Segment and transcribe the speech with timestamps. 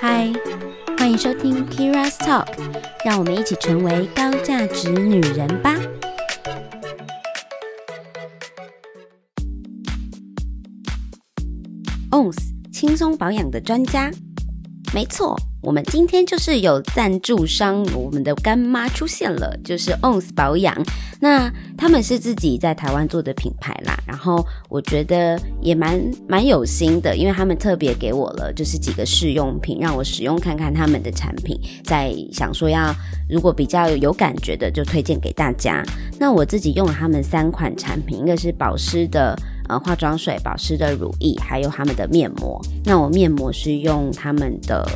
[0.00, 0.32] 嗨，
[0.96, 2.46] 欢迎收听 Kira's Talk，
[3.04, 5.74] 让我们一起成为高价值女人吧。
[12.10, 12.36] ONS
[12.72, 14.10] 轻松保养的专家，
[14.94, 15.36] 没错。
[15.60, 20.74] 我们今天就是有赞助商，我们的干妈出现了，就是 ONS 保养。
[21.20, 32.94] 那他们是自己在台湾做的品牌啦，然后我觉得也蛮蛮有心的，因为他们特别给我了就是几个试用品，让我使用看看他们的产品，在想说要
[33.28, 35.82] 如果比较有感觉的就推荐给大家。
[36.18, 39.34] 那我自己用了他们三款产品，一个是保湿的
[39.68, 42.60] 呃化妆水，保湿的乳液，还有他们的面膜。
[42.84, 44.86] 那我面膜是用他们的。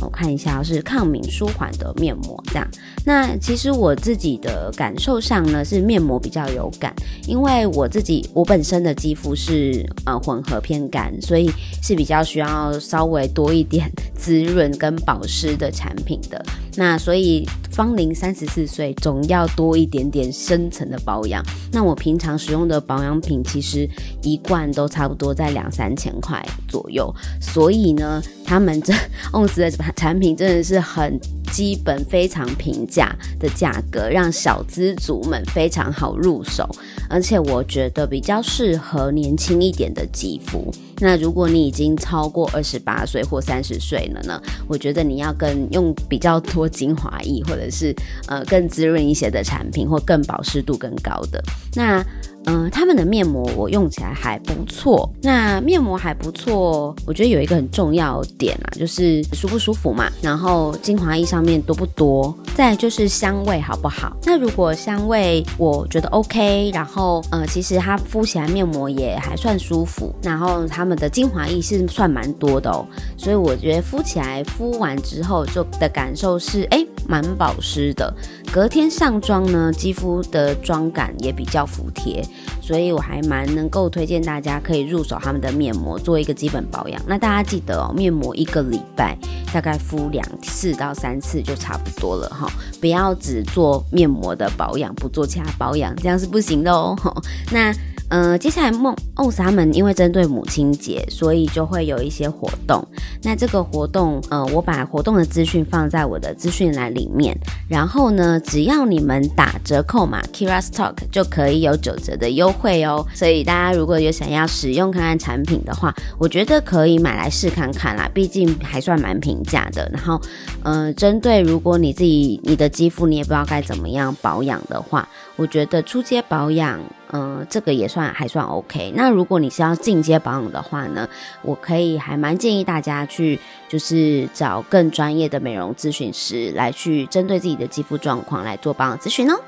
[0.00, 2.68] 我看一下，是抗敏舒缓的面膜，这样。
[3.04, 6.94] 那其实我自己的感受上呢，是面膜比较有感，
[7.26, 11.50] 因为我自己我本身的肌肤是呃混合偏干，所以
[11.82, 16.44] 是比较需要稍微多一点 滋润跟保湿的产品的。
[16.78, 21.44] 那所以芳龄三十四岁，总要多一点点深层的保养。
[21.72, 23.88] 那我平常使用的保养品，其实
[24.22, 28.94] 一罐都差不多在两三千块左右，所以呢，他们这
[29.34, 31.18] ONS 的产品真的是很
[31.52, 36.64] 基本、非常平价的价格，让小资族们非常好入手，
[37.10, 40.72] 而且我觉得比较适合年轻一点的肌肤。
[41.00, 44.40] 那如果你已经超过二十八岁或三十岁了呢？
[44.66, 47.94] 我觉得你要更用比较多精华液，或者是
[48.26, 51.42] 呃更滋润一些的产品，或更保湿度更高的
[51.74, 52.04] 那。
[52.48, 55.08] 嗯、他们的面膜我用起来还不错。
[55.22, 60.10] 那面膜还不错，我觉得有一个很重要点啊，就是舒不舒服嘛。
[60.22, 62.34] 然后精华液上面多不多？
[62.54, 64.16] 再就是香味好不好？
[64.24, 70.14] 那如果香味我觉得 OK，然后呃，其实它敷起来面膜也还算舒服。
[70.22, 72.86] 然后他们的精华液是算蛮多的哦，
[73.16, 78.14] 所以我觉得敷起来敷完之后就的感受是哎，蛮保湿的。
[78.52, 82.24] 隔天上妆呢，肌肤的妆感也比较服帖。
[82.60, 87.00] 所以我还蛮能够推荐大家可以入手他们的面膜，做一个基本保养。
[87.06, 89.16] 那大家记得哦，面膜一个礼拜
[89.54, 92.46] 大概敷两次到三次就差不多了哈，
[92.78, 96.94] 不要只做面膜的保养，不做其他保养，这样是不行的哦。
[97.50, 97.74] 那。
[98.10, 102.82] 呃，接下来梦 ONS 他们因为针对母亲节，所以就会有一些活动。
[103.22, 107.38] 那这个活动，呃，我把活动的资讯放在我的资讯栏里面。
[107.68, 113.06] 然后呢，只要你们打折扣码 Kira's Talk 就可以有九折的优惠哦。
[113.14, 119.86] 所以大家如果有想要使用看看产品的话，我觉得可以买来试看看啦，毕竟还算蛮平价的。
[119.92, 120.18] 然后，
[120.62, 126.80] 呃，针对如果你自己你的肌肤你也不知道该怎么样保养的话，我觉得初阶保养。
[127.12, 128.92] 嗯、呃，这个也算还算 OK。
[128.94, 131.08] 那如果你是要进阶保养的话呢，
[131.42, 133.38] 我可以还蛮建议大家去，
[133.68, 139.40] 就是找更专业的美容咨询师来去针对自己的肌肤状况来做保养咨询哦。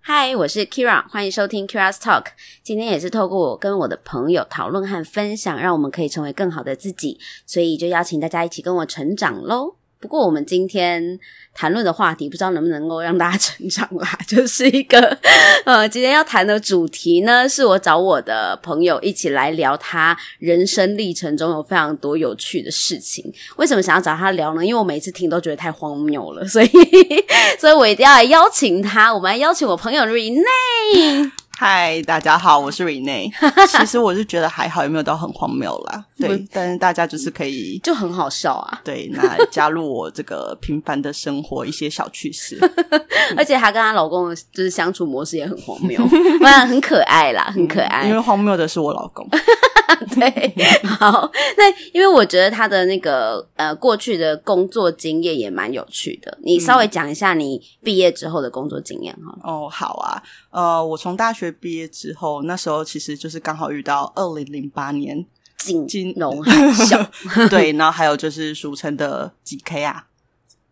[0.00, 2.26] 嗨，我是 Kira，欢迎收听 Kira's Talk。
[2.62, 9.74] 今天也是透过我跟我的朋友讨论和分享，让我们可以成为更好的自己，所以就邀请大家一起跟我成长喽。
[9.98, 11.18] 不过我们今天
[11.54, 14.18] 谈论的话题，不知道能不能够让大家 成长啦。
[14.28, 15.18] 就是一个，
[15.64, 23.24] 呃，今天要谈的主题呢，是我找我的朋友一起来聊他人生历程中有非常多有趣的事情。
[23.56, 24.64] 为什么想要找他聊呢？
[24.64, 26.68] 因为我每次听都觉得太荒谬了，所以，
[27.58, 29.12] 所以我一定要来邀请他。
[29.12, 31.32] 我们来邀请我朋友 Rene。
[31.58, 33.32] 嗨，大家好，我是 Renee。
[33.66, 36.04] 其实我是觉得还好，有没有到很荒谬啦？
[36.20, 38.78] 对，但是大家就是可以， 就很好笑啊。
[38.84, 42.58] 对，那加入我这个平凡的生活一些小趣事，
[43.38, 45.98] 而且她跟她老公就是相处模式也很荒谬，
[46.42, 48.06] 我想很可爱啦，很可爱。
[48.06, 49.26] 因为荒谬的是我老公。
[50.14, 59.34] 对，好，那因为我觉得他的那个呃过去的工作经验也蛮有趣的，你稍微讲一下你毕业之后的工作经验哈。
[59.42, 65.24] 哦，好啊，呃，我从大学毕业之后，那时候其实就是刚好遇到二零零八年
[65.56, 67.06] 金金融 海啸，
[67.48, 70.06] 对，然后还有就是俗称的几 K 啊。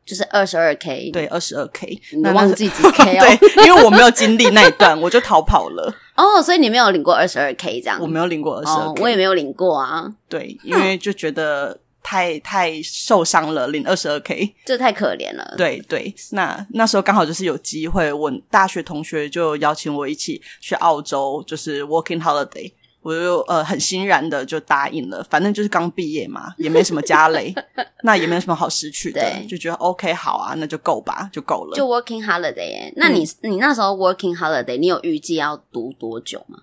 [0.05, 3.25] 就是二十二 K，对，二十二 K，你忘记几 K 哦？
[3.25, 5.91] 对，因为我没有经历那一段，我就逃跑了。
[6.15, 7.99] 哦，所以你没有领过二十二 K 这样？
[7.99, 10.13] 我没有领过二十二我也没有领过啊。
[10.29, 15.55] 对，因为就觉得太太受伤了，领二十二 K，这太可怜了。
[15.57, 22.71] 对对，那那时候刚好就是有机会，我大学同学就邀请我一起去澳洲，就是 working holiday。
[23.01, 27.55] 我就呃很欣然的就答应了，反正就是刚毕业嘛，也没什么家累，
[28.03, 31.77] 那也没有什么好失去的，就觉得 OK 好啊，那就够吧，就够了。
[31.77, 36.61] 就 working holiday，那你、嗯、你那时候 working holiday，你有预计要读多久吗？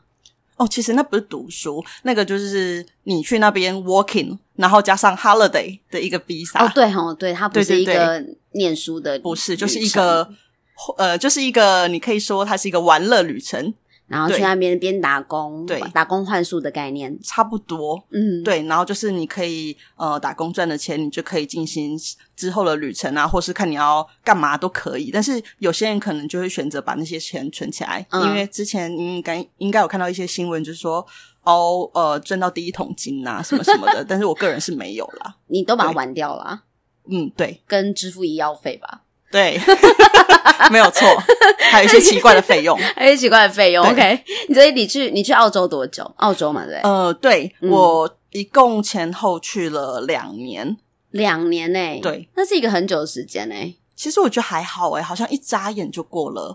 [0.57, 6.65] 哦，其实那不是读书，那个就是你去那边 working，然后加上 holiday 的一个 visa。
[6.65, 10.29] 哦，对哦，对，它不是一个念书的，不是，就是一个
[10.97, 13.73] 呃，就是一个你可以说它是一个玩乐旅程。
[14.07, 18.61] 然后去那边边打工，对，打工换宿的概念差不多，嗯，对。
[18.63, 21.97] 然后就是你可以呃打工赚的钱，你就可以进行
[22.35, 25.11] 之后的旅程啊，或是看你要干嘛都可以。
[25.13, 31.07] 但是有些人可能就会选择把那些钱存起来，嗯、因为之前你应该应该有看到一些新闻，就是说
[31.43, 34.03] 哦呃赚到第一桶金啊什么什么的。
[34.07, 36.63] 但是我个人是没有啦，你都把它玩掉了，
[37.09, 39.01] 嗯，对，跟支付医药费吧。
[39.31, 39.57] 对，
[40.69, 41.07] 没有错，
[41.71, 43.85] 还有一些奇怪的费用，还有一些奇怪的费用。
[43.87, 44.23] OK，
[44.53, 46.03] 所以你去你去澳洲多久？
[46.17, 46.75] 澳洲嘛，对。
[46.81, 50.75] 呃，对、嗯、我一共前后去了两年，
[51.11, 51.99] 两年呢、欸？
[52.01, 53.73] 对，那是一个很久的时间呢、欸。
[53.95, 56.53] 其实我觉得还好诶、欸，好像一眨眼就过了。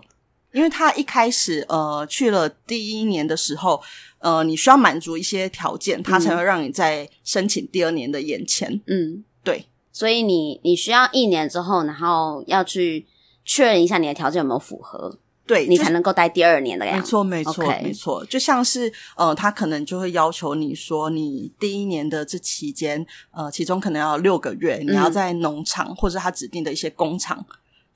[0.53, 3.81] 因为他一开始呃去了第一年的时候，
[4.19, 8.81] 呃，你需要满足一些条件，他才会让你在申请第二年的延签。
[8.87, 9.65] 嗯，对。
[9.91, 13.07] 所以你你需要一年之后，然后要去
[13.43, 15.17] 确认一下你的条件有没有符合，
[15.47, 16.97] 对你才能够待第二年的呀。
[16.97, 17.83] 没错，没错，Okay.
[17.83, 18.23] 没错。
[18.25, 27.43] 就像是呃，他可能就会要求你说，你第一年的这期间，呃，其中可能要六个月，你要在农场、嗯、或者他指定的一些工厂，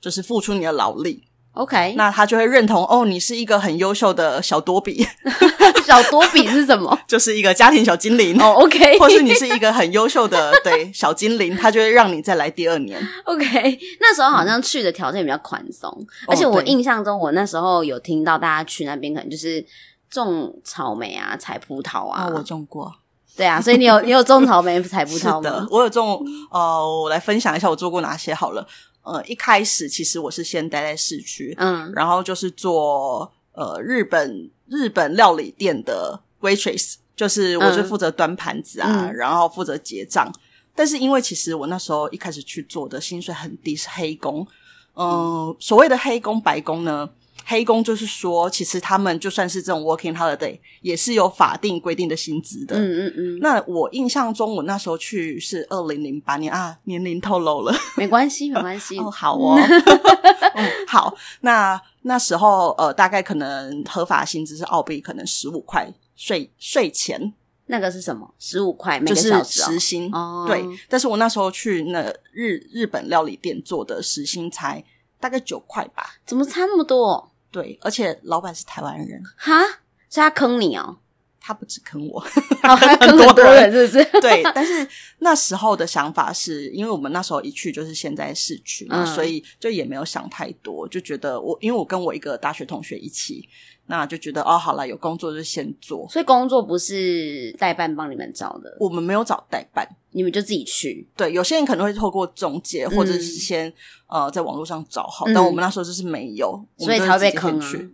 [0.00, 1.22] 就是付出你的劳力。
[1.54, 5.06] OK，那他就会认同哦，你是一个很优秀的小多比。
[5.84, 6.96] 小多比是什么？
[7.06, 8.52] 就是一个家庭小精灵哦。
[8.54, 12.98] Oh, OK，或是你是一个很优秀的对小精灵，他就会让你再来第二年。
[13.24, 19.62] OK，那时候好像去的条件比较宽松，嗯、而且我印象中，我那时候有听到大家去那边可能就是
[20.08, 22.26] 种草莓啊、采葡萄啊。
[22.28, 22.90] 哦、我种过。
[23.36, 25.50] 对啊，所以你有你有种草莓、采葡萄吗？
[25.50, 26.24] 的，我有种。
[26.50, 28.66] 呃，我来分享一下我做过哪些好了。
[29.02, 40.32] 呃，一开始其实我是先待在市区，嗯，然后就是做呃日本日本料理店的 waitress，就是我是负责端盘子啊，嗯、然后负责结账。
[40.74, 44.46] 但是因为其实我那时候一开始去做的薪水很低，是黑工。
[44.94, 47.08] 呃、嗯，所谓的黑工白工呢？
[47.44, 52.76] 黑工就是说，其实他们就算是这种 working holiday，也是有法定规定的薪资的。
[52.76, 53.38] 嗯嗯嗯。
[53.40, 58.98] 那我印象中，我那时候去是二零零八年啊，年龄透露了， 没关系，没关系。
[59.00, 59.58] 哦，好哦。
[60.54, 61.14] 嗯，好。
[61.40, 67.32] 那那时候呃，大概可能合法薪资是澳币，可能十五块税税前。
[67.66, 68.32] 那个是什么？
[68.38, 70.10] 十五块每个小时，哦，就是时薪。
[70.12, 70.44] 哦。
[70.46, 70.64] 对。
[70.88, 74.84] 但是我那时候去那日日本料理店做的时薪才
[75.18, 76.16] 大概九块吧？
[76.26, 77.31] 怎么差那么多？
[77.52, 79.62] 对，而且老板是台湾人，哈，
[80.10, 80.98] 是他坑你哦？
[81.44, 82.24] 他不止坑我，
[82.60, 84.20] 他 坑很多人，是不是？
[84.20, 84.86] 对，但是
[85.18, 93.48] 那时候的想法是因为我们那时候一去就是现在市区嘛，嗯，所以就也没有想太多，就觉得我因为我跟我一个大学同学一起，
[93.86, 96.06] 那就觉得哦，好了，有工作就先做。
[96.08, 99.86] 所以工作不是代办帮你们找的，我们没有找代办。
[100.14, 103.66] 你们就自己去，对，有些人可能会透过中介，或者是先、
[104.08, 107.90] 嗯、呃在网络上找好，嗯、但我们那时候就是没有，所以才会被坑去。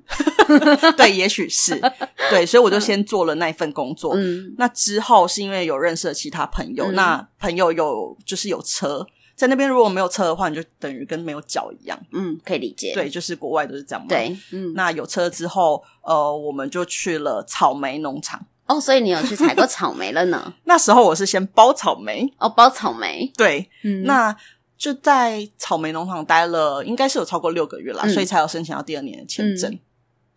[0.99, 1.81] 对，也许是
[2.29, 4.15] 对，所以我就先做了那一份工作。
[4.17, 9.07] 嗯，那之后是因为有认识了其他朋友，嗯、那朋友有就是有车
[9.39, 11.97] 在那边，如果没有车的话，你就等于跟没有脚一样。
[12.11, 12.93] 嗯，可以理解。
[12.93, 14.09] 对，就是国外都是这样嘛。
[14.09, 18.45] 对，嗯，那有车之后，呃，我们就去了草莓农场。
[18.67, 20.53] 哦，所以你有去采过草莓了呢？
[20.65, 24.37] 那时候我是先包草莓哦，包草莓，对，嗯，那
[24.77, 29.71] 就在草莓农场待了，应该是有超过六个月啦，嗯、所以才有申请到第二年的签证。
[29.73, 29.79] 嗯、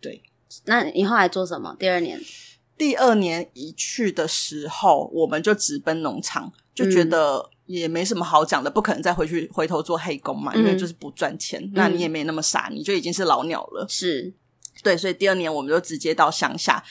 [0.00, 0.22] 对，
[0.66, 1.74] 那你后来做什么？
[1.76, 2.20] 第二年，
[2.78, 11.60] 第二年一去的时候，我们就直奔农场，就觉得也没什么好讲的，不可能再回去回头做黑工嘛，嗯、因为就是不赚钱。
[11.62, 14.32] 嗯、那你也没那么傻，你就已经是老鸟了，是
[14.82, 16.82] 对，所以第二年我们就直接到乡下。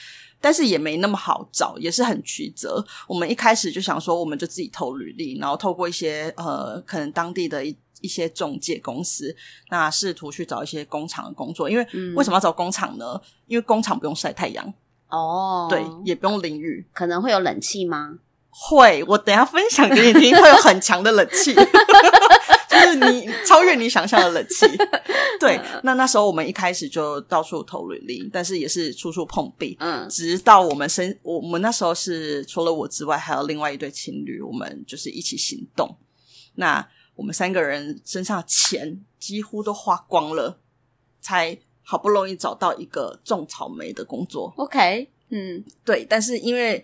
[0.44, 2.84] 但是也没那么好找，也是很曲折。
[3.06, 9.32] 我们一开始就想说，我们就自己投履历，然后透过一些呃，可能当地的一一些中介公司，
[9.70, 11.70] 那试图去找一些工厂的工作。
[11.70, 13.20] 因为、嗯、为什么要找工厂呢？
[13.46, 14.74] 因为工厂不用晒太阳
[15.10, 18.18] 哦，对，也不用淋雨，可能会有冷气吗？
[18.54, 21.54] 会，我等一下分享给你听，会有很强的冷气。
[22.68, 24.66] 就是你超越你想象的冷气，
[25.38, 25.60] 对。
[25.82, 29.76] 那那时候我们一开始就到处投履历，但是也是处处碰壁。
[29.78, 35.96] 嗯，直到我们身，我们那时候是除了我之外，还有另外一对情侣，我们就是一起行动。
[36.54, 40.58] 那我们三个人身上的钱几乎都花光了，
[41.20, 44.52] 才好不容易找到一个种草莓的工作。
[44.56, 46.06] OK，嗯，对。
[46.08, 46.82] 但是因为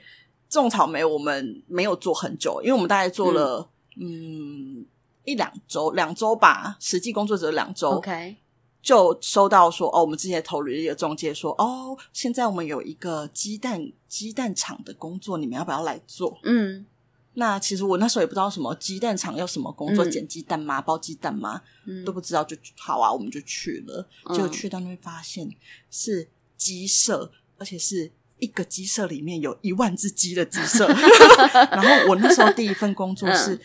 [0.49, 4.81] 种草莓，我们没有做很久，因为我们大概做了，嗯。
[4.81, 4.87] 嗯
[5.25, 7.90] 一两周，两周吧，实际工作只有两周。
[7.90, 8.35] OK，
[8.81, 16.38] 就收到说哦，我们之前投履历的中介说哦，现在我们有一个鸡蛋鸡蛋厂的工作，你们要不要来做？
[16.45, 16.87] 嗯，
[17.35, 20.81] 那其实我那时候也不知道什么鸡蛋厂要什么工作，嗯捡鸡蛋吗？
[20.81, 21.61] 包鸡蛋吗？
[21.85, 24.09] 嗯都不知道，就好啊，我们就去了。
[24.31, 25.47] 嗯结果去到那边发现
[25.90, 26.26] 是
[26.57, 30.87] 鸡舍，而且是一个鸡舍里面有一万只鸡的鸡舍。
[31.71, 33.61] 然后我那时候第一份工作是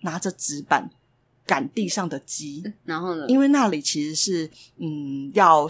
[0.00, 0.88] 拿着纸板
[1.46, 3.26] 赶地上的鸡，然后呢？
[3.28, 5.68] 因为那里其实是嗯要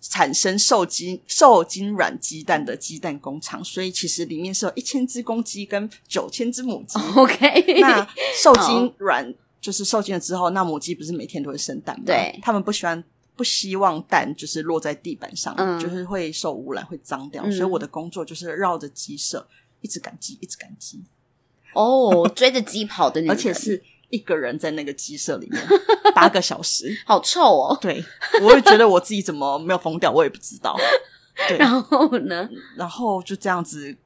[0.00, 6.98] 产生受精受精卵鸡蛋的鸡蛋工厂，所以其实里面是有一千只公鸡跟九千只母鸡。
[7.16, 8.06] OK，那
[8.42, 12.04] 受精卵就是受精了之后，那母鸡不是每天都会生蛋吗？
[12.04, 13.02] 对他们不喜欢
[13.34, 19.46] 不希望蛋就是落在地板上，嗯就是会受污染会脏掉，嗯所以我的工作就是绕着鸡舍
[19.80, 21.02] 一直赶鸡，一直赶鸡，
[21.74, 25.60] 哦，追着鸡跑的女人，而且是一个人在那个鸡舍里面
[26.14, 26.94] 八个小时。
[27.06, 27.78] 好臭哦。
[27.80, 28.04] 对，
[28.42, 30.76] 我也觉得我自己怎么没有疯掉，我也不知道。
[31.48, 32.48] 对，然后呢？
[32.76, 33.96] 然后就这样子，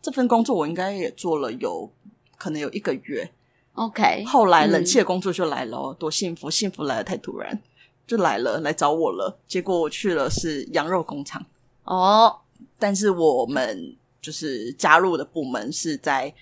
[0.00, 1.92] 这份工作我应该也做了有
[2.38, 3.30] 可能有一个月。
[3.74, 6.50] OK，后来冷气的工作就来了、哦，多幸福！
[6.50, 7.62] 幸福来的太突然，
[8.06, 9.38] 就来了，来找我了。
[9.46, 11.44] 结果我去了是羊肉工厂，
[11.84, 12.40] 哦，
[12.78, 16.34] 但是我们就是加入的部门是在，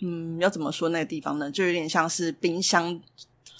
[0.00, 1.50] 嗯，要怎么说那个地方呢？
[1.50, 3.00] 就有点像是冰箱，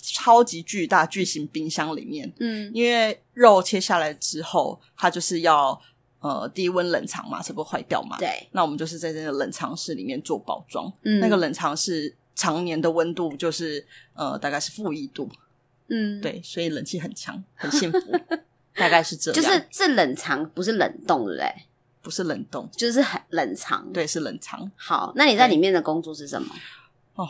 [0.01, 2.71] 超级巨大巨型冰箱里面，嗯。
[2.73, 5.79] 因为肉切下来之后，它就是要
[6.21, 8.17] 呃低温冷藏嘛，才不会坏掉嘛。
[8.19, 11.21] 对，那我们就是在这个冷藏室里面做包装，嗯。
[11.21, 15.29] 那个冷藏室常年的温度就是呃大概是负一度，
[15.89, 17.99] 嗯，，对，所以冷气很强，很幸福，
[18.75, 21.53] 大概是这样，就是是冷藏，不是冷冻，对不对？
[22.03, 26.55] 不是冷冻，就是很冷藏。，对，是冷藏，好，那你在里面的工作是什么？
[27.15, 27.27] 哦，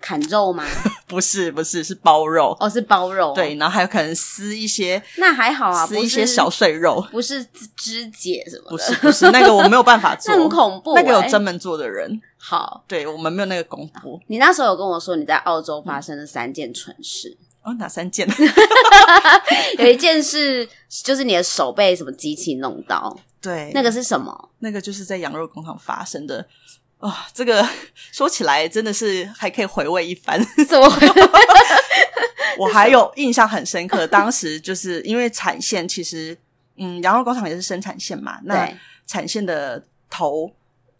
[0.00, 0.64] 砍肉吗？
[1.08, 3.32] 不是不是是包肉，哦，是包肉。
[3.34, 14.20] 对，，然后还有可能撕一些那还好啊，撕一些小碎肉，不是肢肢解什么的，不是不是那个我没有办法做， 很恐怖那个有欸专门做的人，好，对我们没有那个功夫。
[14.28, 18.28] 你那时候有跟我说你在澳洲发生的三件蠢事，哦，哪三件？
[19.78, 24.50] 有一件是就是你的手被什么机器弄到， 对，那个是什么？
[24.60, 26.46] 那个就是在羊肉工厂发生的。
[27.00, 27.66] 哦，这个
[28.12, 30.38] 说起来真的是还可以回味一番。
[30.68, 31.06] 怎么会？
[32.58, 36.36] 我还有印象很深刻，当时就是因为产线其实，
[36.76, 38.70] 嗯，羊肉工厂也是生产线嘛，那
[39.06, 40.52] 产线的头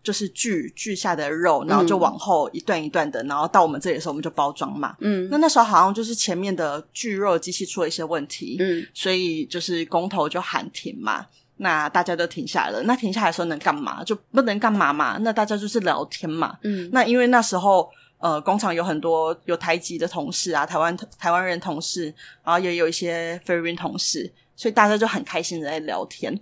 [0.03, 4.97] 就是锯锯下的肉，然后就往后一段一段的，然后到我们这里的时候，我们就包装嘛。
[5.01, 11.27] 嗯那那时候好像就是前面的锯肉机器出了一些问题，嗯所以就是工头就喊停嘛。
[11.59, 12.83] 那大家都停下来了。
[12.85, 14.03] 那停下来的时候能干嘛？
[14.03, 15.19] 就不能干嘛嘛？
[15.21, 16.57] 那大家就是聊天嘛。
[16.63, 22.07] 嗯那因为那时候呃，工厂有很多有台籍的同事啊，台湾台湾人同事，
[22.43, 26.39] 然后也有一些菲律宾同事，所以大家就很开心的在聊天，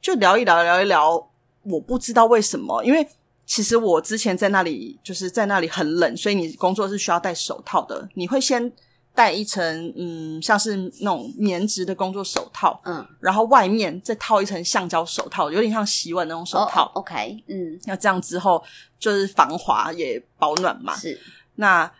[0.00, 1.30] 就聊一聊聊一聊。
[1.64, 3.06] 我不知道为什么，因为
[3.46, 8.08] 其实我之前在那里就是在那里很冷，所以你工作是需要戴手套的。
[8.14, 8.72] 你会先
[9.14, 16.86] 戴一层嗯，像是那种棉质的工作手套，嗯，然后外面再套一层橡胶手套，有点像洗碗那种手套。
[16.94, 18.62] 哦，OK，嗯，那这样之后
[18.98, 20.96] 就是防滑也保暖嘛。
[20.96, 21.20] 是，
[21.56, 21.90] 那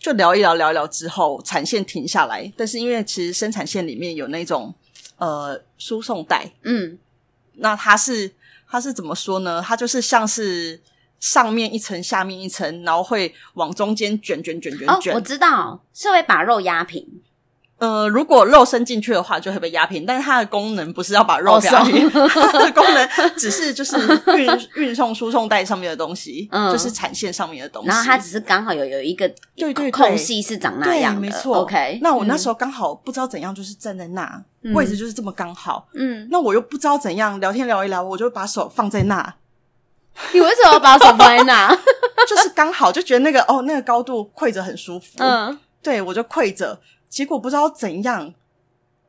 [0.00, 2.50] 就聊一聊，聊一聊之后，产线停下来。
[2.56, 4.72] 但是因为其实生产线里面有那种
[5.18, 6.96] 呃输送带，嗯
[7.60, 8.32] 那它是
[8.70, 9.62] 它是怎么说呢？
[9.64, 10.80] 它就是像是
[11.18, 15.14] 上面一层，下面一层，然后会往中间卷卷卷卷哦，卷。
[15.14, 17.06] 我知道是会把肉压平，
[17.78, 20.04] 呃，如果肉伸进去的话，就会被压平。
[20.04, 23.96] 但是它的功能不是要把肉哦压平， 它的功能只是就是
[24.36, 27.88] 运 运送输送带上面的东西，嗯就是产线上面的东西。
[27.88, 31.58] 然后它只是刚好有有一个对对对空隙是长那对，样的，没错。
[31.58, 34.24] OK，那我那时候，候刚好不知道怎样，就是站在那、
[34.62, 35.86] 嗯位置就是这么刚好。
[35.94, 39.34] 嗯，那我又不知道怎样聊天聊一聊，我就把手放在那，
[40.32, 41.72] 你为什么要把手放在那？
[42.28, 45.06] 就是刚好就觉得那个哦，那个高度跪着很舒服。
[45.18, 46.78] 嗯，对，我就跪着，
[47.08, 48.34] 结果不知道怎样，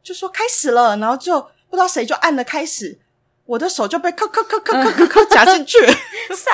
[0.01, 1.39] 就说开始了，然后就
[1.70, 3.00] 不知道谁就按了开始，
[3.46, 5.77] 我的手就被咔咔咔咔咔咔咔夹进去。
[6.36, 6.51] 傻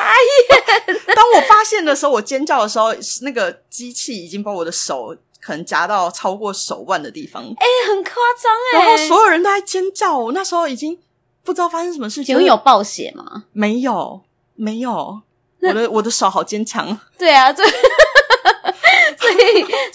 [0.88, 9.08] 眼，当我发现的时候，我尖叫的时候，那个机器已经把我的手可能夹到超过手腕的地方，哎，很夸张哎然后。
[9.08, 10.18] 所有人都在尖叫。
[10.18, 10.98] 我那时候已经
[11.44, 13.44] 不知道发生什么事情，请问有暴血吗？
[13.52, 14.22] 没有？
[14.56, 15.22] 没有，
[15.62, 16.98] 我的我的手好坚强。
[17.18, 17.82] 对啊，对，所以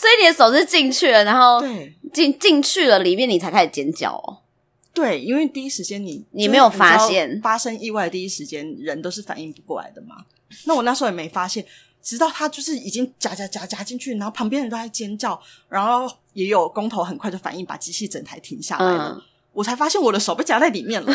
[0.01, 4.39] 所以你的手是进去了，然后对进进去了里面，你才开始尖叫哦。
[4.95, 10.25] 对，因为第一时间你你没有发现发生意外的第一时间，人都是反应不过来的嘛。
[10.65, 11.63] 那我那时候也没发现，
[12.01, 15.39] 直到他就是已经夹夹夹夹进去，然后旁边人都在尖叫，
[15.69, 19.15] 然后也有工头很快就反应，把机器整台停下来了。
[19.15, 21.13] 嗯、我才发现我的手被夹在里面了。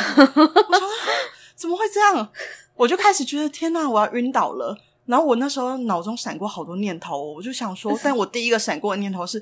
[1.55, 2.29] 怎么会这样？
[2.75, 4.77] 我就开始觉得天哪，我要晕倒了。
[5.05, 9.41] 然后我那时候脑中闪过好多念头，我就想说，但我第一个闪过的念头是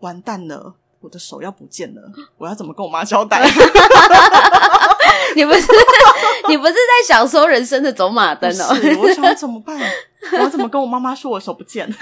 [0.00, 2.02] 完蛋了，我的手要不见了，
[2.38, 3.40] 我要怎么跟我妈交代？
[5.36, 5.60] 你不是
[6.48, 8.74] 你不是在享受人生的走马灯哦？
[9.00, 9.78] 我想怎么办？
[10.32, 11.96] 我要怎么跟我妈妈说我手不见了？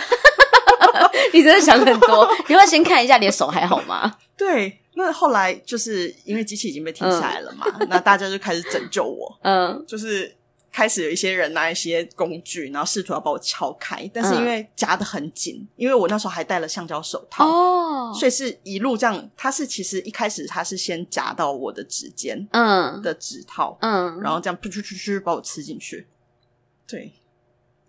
[1.33, 2.29] 你真的想很多。
[2.49, 4.15] 你要先看一下你的手还好吗？
[4.39, 9.37] 对，那后来就是因为机器已经被停下来了嘛，嗯、那大家就开始拯救我。
[9.43, 10.35] 嗯，就是。
[10.75, 19.31] 开始有一些人拿一些工具，然后试图要把我撬开，但是因为夹得很紧，嗯、因为我那时候还戴了橡胶手套，哦，所以是一路这样。
[19.37, 26.09] 它是其实一开始它是先夹到我的指尖，嗯，的指套，嗯，然后这样噗噗噗噗把我吃进去。
[26.89, 27.13] 对，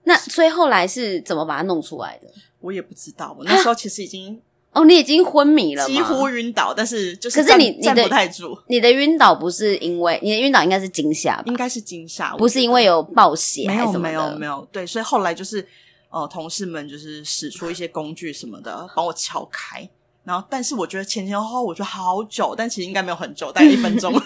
[0.03, 2.31] 那所以后来是怎么把它弄出来的？
[2.59, 4.39] 我也不知道，我那时候其实已经。
[4.75, 5.95] 哦，你已经昏迷了吗？
[5.95, 8.55] 几乎晕倒，但是就是可是你站不太住。
[8.67, 11.43] 你的晕倒不是因为你的晕倒应该是惊吓吧？
[11.47, 14.67] 应该是惊吓，不是因为有暴血没有没有没有。
[14.73, 15.65] 对，所以后来就是
[16.09, 19.89] 呃，同事们就是使出一些工具什么的帮我撬开。
[20.25, 24.11] 然后，但是我觉得前前后后我觉得好久，但其实应该没有很久，大概 一分钟。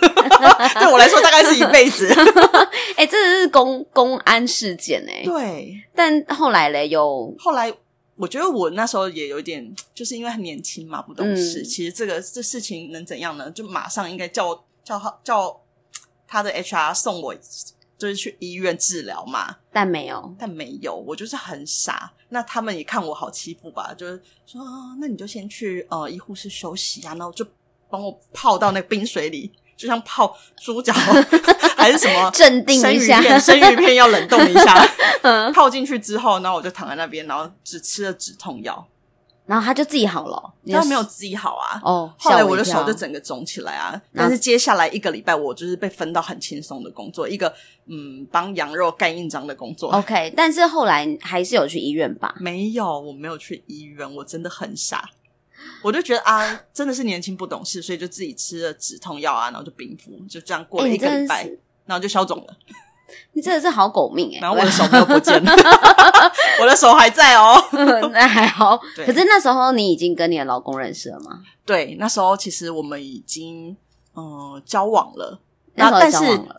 [0.79, 2.07] 对我来说，大概是一辈子。
[2.97, 5.25] 哎、欸，这是公公安事件哎、欸。
[5.25, 7.71] 对，但后来嘞，有后来。
[8.19, 11.61] 我觉得我那时候也有点，就是因为很年轻嘛，不懂事。
[11.61, 13.49] 嗯、其实这个这事情能怎样呢？
[13.51, 15.61] 就马上应该叫叫他叫
[16.27, 17.33] 他的 HR 送我，
[17.97, 19.55] 就是去医院治疗嘛。
[19.71, 22.11] 但没有，但没有，我就是很傻。
[22.27, 24.61] 那他们也看我好欺负吧，就是说，
[24.99, 27.47] 那你就先去呃医护室休息啊，然后就
[27.89, 29.49] 帮我泡到那个冰水里。
[29.79, 30.91] 就像泡猪脚
[31.77, 34.85] 还是什么，镇定一下，生鱼片，生鱼片要冷冻一下。
[35.55, 38.85] 泡进去之后，然后我就躺在那边，然后只吃了止痛药，
[39.45, 40.53] 然后他就自己好了。
[40.69, 41.79] 他没有自己好啊。
[41.81, 43.99] 哦，后来我的手就整个肿起来啊。
[44.13, 47.53] 但是接下来一个礼拜，我就是被分到很轻松的工作，一个
[47.87, 49.89] 嗯，帮羊肉盖印章的工作。
[49.93, 52.35] OK，但是后来还是有去医院吧？
[52.39, 55.09] 没有，我没有去医院，我真的很傻。
[55.81, 62.57] 我就觉得啊，真的是年轻不懂事，所以就自己吃了止痛药啊，然后就冰敷，就这样过了一个礼拜，欸、然后就消肿了。
[63.33, 64.39] 你真的是好狗命哎！
[64.39, 65.51] 然后我的手没有不见了，
[66.61, 67.59] 我的手还在哦。
[68.11, 68.77] 那还好。
[68.97, 71.41] 可是那时候你已经跟你的老公认识了吗？
[71.65, 73.75] 对，那时候其实我们已经
[74.15, 75.39] 嗯、呃、交往了。
[75.75, 76.17] 然后，但是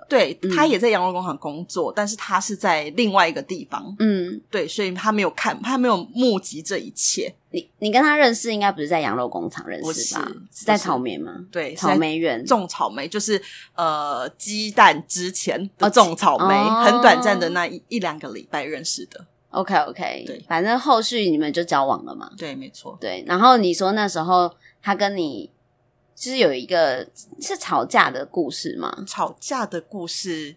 [0.08, 3.94] 对，他也在羊肉工厂工作，嗯、但是他是在另外一个地方。
[3.98, 7.34] 嗯，对，所以他没有看，他没有目击这一切。
[7.50, 10.24] 你你跟他认识，应该不是在羊肉工厂认识吧？
[10.50, 11.44] 是，是在草莓吗？
[11.50, 13.40] 对，草莓园种草莓，就是
[13.74, 19.26] 呃，鸡蛋之前的种草莓，哦、很短暂的那一一两个礼拜认识的。
[19.50, 22.30] OK OK，对，反正后续你们就交往了嘛。
[22.38, 22.96] 对，没错。
[23.00, 25.50] 对，然后你说那时候他跟你。
[26.20, 27.08] 就是有一个
[27.40, 28.94] 是吵架的故事吗？
[29.06, 30.54] 吵架的故事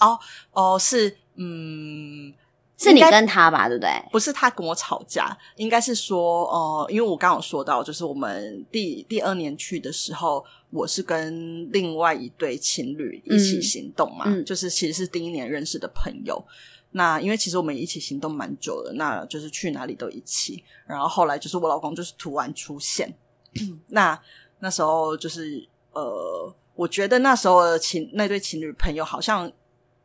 [0.00, 0.18] 哦
[0.50, 2.32] 哦，是嗯，
[2.78, 3.90] 是你跟他吧，对不对？
[4.10, 16.42] 不是他跟我吵架，应该是说哦、呃，因为我刚刚有说到，就是我们第第二年去的时候，我是跟另外一对情侣一起行动嘛，嗯、就是其实是第一年认识的朋友。
[16.92, 20.64] 那因为其实我们一起行动蛮久了，那就是去哪里都一起。
[20.86, 23.14] 然后后来就是我老公就是突然出现，
[23.88, 24.18] 那。
[24.60, 29.50] 那时候就是呃，我觉得那时候的情那对情侣朋友好像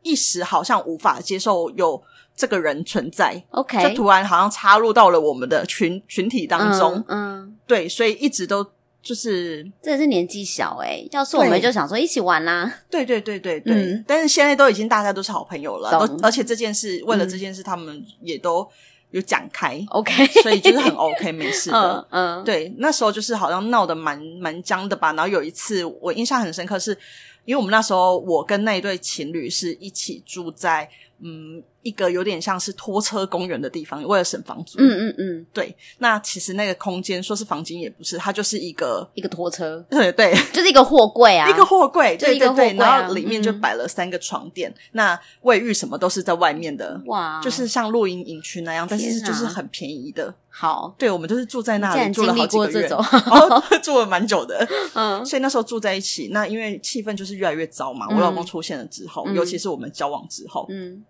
[0.02, 2.02] 一时好像无法接受有
[2.34, 7.56] 这个人存在，OK，就突然好像插入到了我们的群群体当中，嗯，嗯。
[7.66, 8.64] 对，所以一直都
[9.02, 16.18] 就是真的是年纪小哎、欸、要是我们就想说一起玩啦，对对对对对，嗯、但是现在都已经大家都是好朋友了，懂。
[16.22, 18.68] 而且这件事为了这件事，他们也都。
[19.10, 22.06] 有讲开，OK，所以就是很 OK，没事的。
[22.10, 25.12] 嗯，对，那时候就是好像闹得蛮蛮僵的吧。
[25.12, 26.98] 然后有一次我印象很深刻是，是
[27.44, 30.88] 因为我们那时候我跟那一对情侣是一起住在。
[31.22, 34.78] 嗯，一个有点像是拖车公园的地方，为了省房租。
[34.78, 35.74] 嗯嗯嗯，对。
[35.98, 39.84] 那其实那个空间说是房间也不是，它就是一个一个拖车。
[39.90, 42.74] 对对，就是一个货柜啊，一个货柜，对对对。
[42.74, 47.00] 然后里面就摆了三个床垫，那卫浴什么都是在外面的。
[47.06, 50.34] 哇，就是像露营营区那样，但是就是很便宜的。
[50.52, 54.66] 好，对，我们就是住在那里住了好几个月，然后 住了蛮久的。
[54.94, 58.06] 嗯，所以那时候住在一起，那因为气氛就是越来越糟嘛。
[58.10, 61.04] 我老公出现了之后，尤其是我们交往之后，嗯。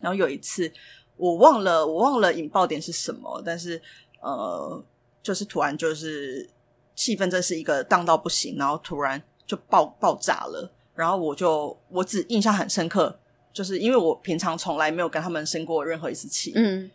[0.00, 0.70] 然后有一次，
[1.16, 3.80] 我忘了，我忘了引爆点是什么，但是
[4.20, 4.82] 呃，
[5.22, 6.48] 就是突然就是
[6.94, 13.18] 气氛真是一个荡到不行，然后突然就爆爆炸了，然后我就我只印象很深刻，
[13.52, 16.90] 就是因为我平常从来没有跟他们生过任何一次气，嗯，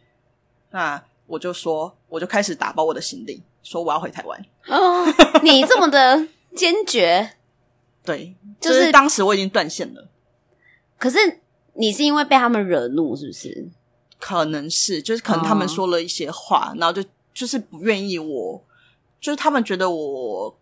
[0.72, 4.46] 那我就说，我就开始打包我的行李，说我要回台湾。
[4.68, 5.06] 哦，
[5.42, 7.38] 你这么的坚决，
[8.04, 10.10] 对，就是、就是、当时我已经断线了。
[10.98, 11.18] 可是
[11.76, 13.68] 你是因为被他们惹怒，是不是？
[14.20, 18.64] 可能是，就是可能他们说了一些话，哦、然后就就是不愿意我，
[19.20, 20.58] 就是他们觉得我。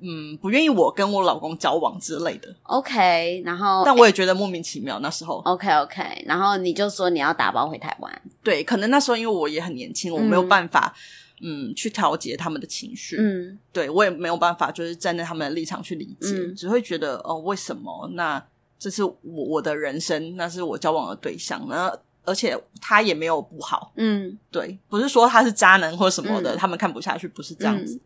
[0.00, 2.54] 嗯，不愿意我跟我老公交往之类的。
[2.62, 5.00] OK，然后，但我也觉得莫名其妙。
[5.00, 8.22] 那时候，OK OK，然后你就说你要打包回台湾。
[8.40, 10.94] 对，可能那时候因为我也很年轻，我没有办法，
[11.40, 13.16] 嗯，嗯去调节他们的情绪。
[13.18, 18.08] 嗯，对我也没有办法，就是站在他们的立场去理解，嗯、只会觉得哦，为什么？
[18.12, 18.40] 那
[18.78, 21.92] 这是我我的人生，那是我交往的对象，那
[22.24, 23.92] 而且他也没有不好。
[23.96, 27.94] 嗯，对，不是说他是渣男或什么的，嗯、他们看不下去，不是这样子。
[27.94, 28.00] 嗯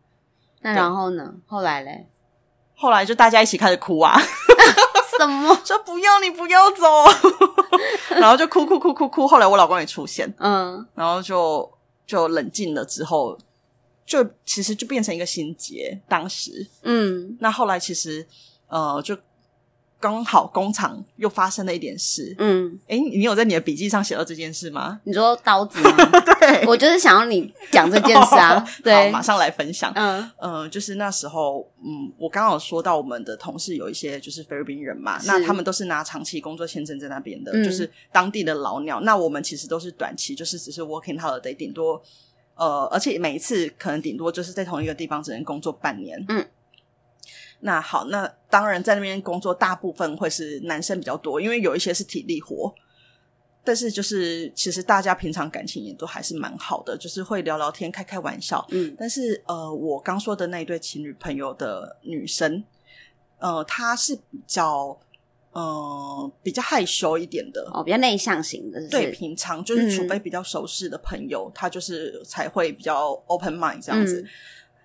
[0.65, 1.35] 那然后呢？
[1.45, 2.07] 后来嘞？
[2.77, 4.17] 后来就大家一起开始哭啊！
[5.19, 5.53] 什么？
[5.67, 6.87] 说不要你不要走，
[8.15, 9.27] 然后就哭哭哭哭哭。
[9.27, 11.69] 后来我老公也出现，嗯，然后就
[12.07, 13.37] 就冷静了之后，
[14.07, 16.01] 就其实就变成一个心结。
[16.09, 18.25] 当时，嗯，那后来其实
[18.69, 19.19] 呃就。
[20.03, 25.01] 刚好工厂又发生了一点事，嗯，诶，你有在你的笔记上写到这件事吗？
[25.05, 25.97] 你说刀子吗？
[26.41, 29.93] 对，我就是想要你讲这件事啊， 对，好，马上来分享。
[29.95, 39.01] 嗯，呃，就是那时候，嗯，我刚好说到我们的同事有一些就是菲律宾人嘛，那他们都是拿长期工作签证在那边的，就是当地的老鸟。
[39.03, 42.03] 那我们其实都是短期，就是只是 working holiday，顶多，
[42.57, 46.45] 呃，而且每一次可能顶多就是在同一个地方只能工作半年，嗯。
[47.65, 52.75] 那好，那当然在那边工作，大部分会是男生比较多，因为有一些是体力活。
[53.65, 58.67] 但是就是其实大家平常感情也都还是蛮好的，就是会聊聊天、开开玩笑。
[58.71, 62.65] 嗯，但是呃，我刚说的那一对情侣朋友的女生，
[63.39, 64.99] 呃，她是比较
[65.53, 68.85] 呃比较害羞一点的哦，比较内向型的。
[68.89, 74.23] 对，平常就是除非比较熟识的朋友，她、嗯、就是才会比较 open mind 这样子。
[74.23, 74.29] 嗯、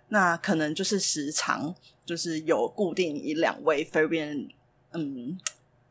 [0.10, 1.74] 那可能就是时常。
[2.08, 4.50] 就是有固定一两位菲律宾，
[4.93, 5.38] 嗯，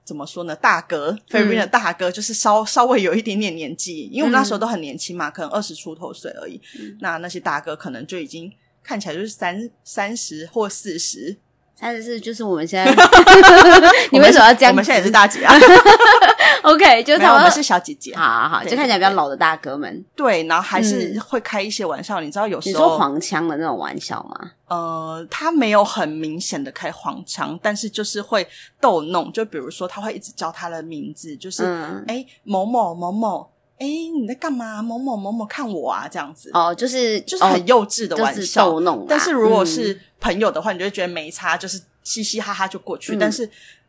[0.02, 0.56] 怎么说呢？
[0.56, 6.58] 大哥，菲律宾的大哥，就是稍稍微有一点点年纪，因为我们那时候都很年轻嘛，可能二十出头岁而已。
[6.80, 8.50] 嗯、那那些大哥可能就已经
[8.82, 11.36] 看起来就是三三十或四十。
[11.78, 12.90] 三十四就是我们现在
[14.10, 14.72] 你为什么要这样？
[14.72, 15.54] 我们现在也是大姐啊。
[16.62, 18.16] OK，就是他们，我们是小姐姐。
[18.16, 20.04] 好好好，就看起来比较老的大哥们。
[20.16, 22.20] 对，然后还是会开一些玩笑。
[22.20, 24.50] 你知道，有时候你说黄腔的那种玩笑吗？
[24.68, 28.44] 呃，他没有很明显的开黄腔，但是就是会
[28.80, 29.30] 逗弄。
[29.32, 31.64] 就比如说，他会一直叫他的名字，就是
[32.08, 34.82] 哎某某某某，哎你在干嘛？
[34.82, 36.50] 某某某某看我啊，这样子。
[36.52, 38.80] 哦，就是就是很幼稚的玩笑。
[39.08, 43.16] 但是如果是朋友的话，你就会觉得没差，就是嘻嘻哈哈就过去。
[43.16, 43.48] 但是。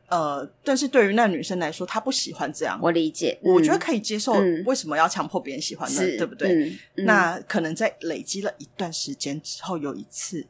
[0.10, 2.80] 呃，但是对于那女生来说，她不喜欢这样。
[2.82, 4.32] 我理解，我觉得可以接受。
[4.66, 6.00] 为什么要强迫别人喜欢呢？
[6.18, 6.74] 对不对？
[6.96, 10.48] 那可能在累积了一段时间之后，有一次，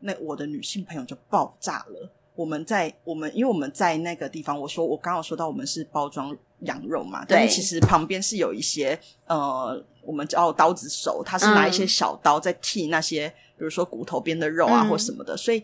[0.00, 2.10] 那我的女性朋友就爆炸了。
[2.34, 15.62] 我们在我们，因为我们在那个地方，我说我刚刚说到我们是包装羊肉嘛，但是其实旁边是有一些呃，我们叫刀子手，他是拿一些小刀在剃那些，比如说骨头边的肉啊或什么的，所以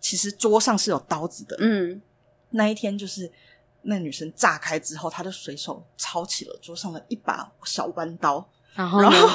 [0.00, 1.56] 其实桌上是有刀子的。
[1.60, 2.00] 嗯。
[2.52, 3.30] 那一天就是
[3.82, 9.28] 那女生炸开之后，她就随手抄起了桌上的一把小弯刀，然后，然后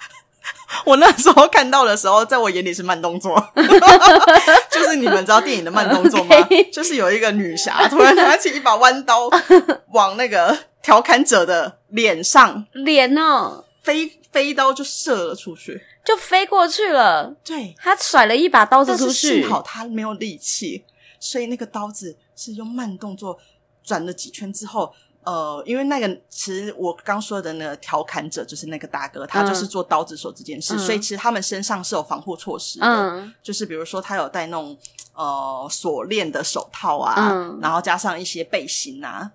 [0.84, 3.34] 我那时候看到的时候，在我眼里是慢动作，
[4.72, 6.36] 就是你们知道电影的慢动作吗？
[6.48, 6.70] Okay.
[6.72, 9.28] 就是有一个女侠突然拿起一把弯刀，
[9.92, 17.34] 往那个调侃者的脸上，脸哦，飞飞刀就射了出去，就飞过去了。
[17.44, 20.84] 对，他甩了一把刀子出去，幸好他没有力气，
[21.20, 22.16] 所以那个刀子。
[22.34, 23.38] 是用慢动作
[23.84, 24.92] 转了几圈之后，
[25.24, 34.76] 呃，因为那个其实我刚说的那个调侃者就是那个大哥，他就是做刀子手这件事，嗯、所以其实他们身上是有防护措施的，嗯、就是比如说他有戴那种
[35.14, 39.32] 呃锁链的手套啊，嗯、然后加上一些背心啊，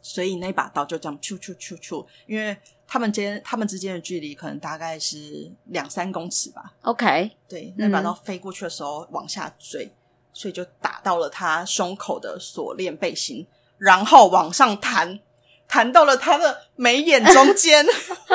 [0.00, 6.74] 所以那把刀就这样咻咻咻咻，因为他们间他们之间的距离可能大概是两三公尺吧。
[6.82, 9.92] OK，对，那把刀飞过去的时候往下坠。
[10.34, 13.46] 所以就打到了他胸口的锁链背心，
[13.82, 15.18] 然后往上弹，
[15.66, 17.84] 弹到了他的眉眼中间。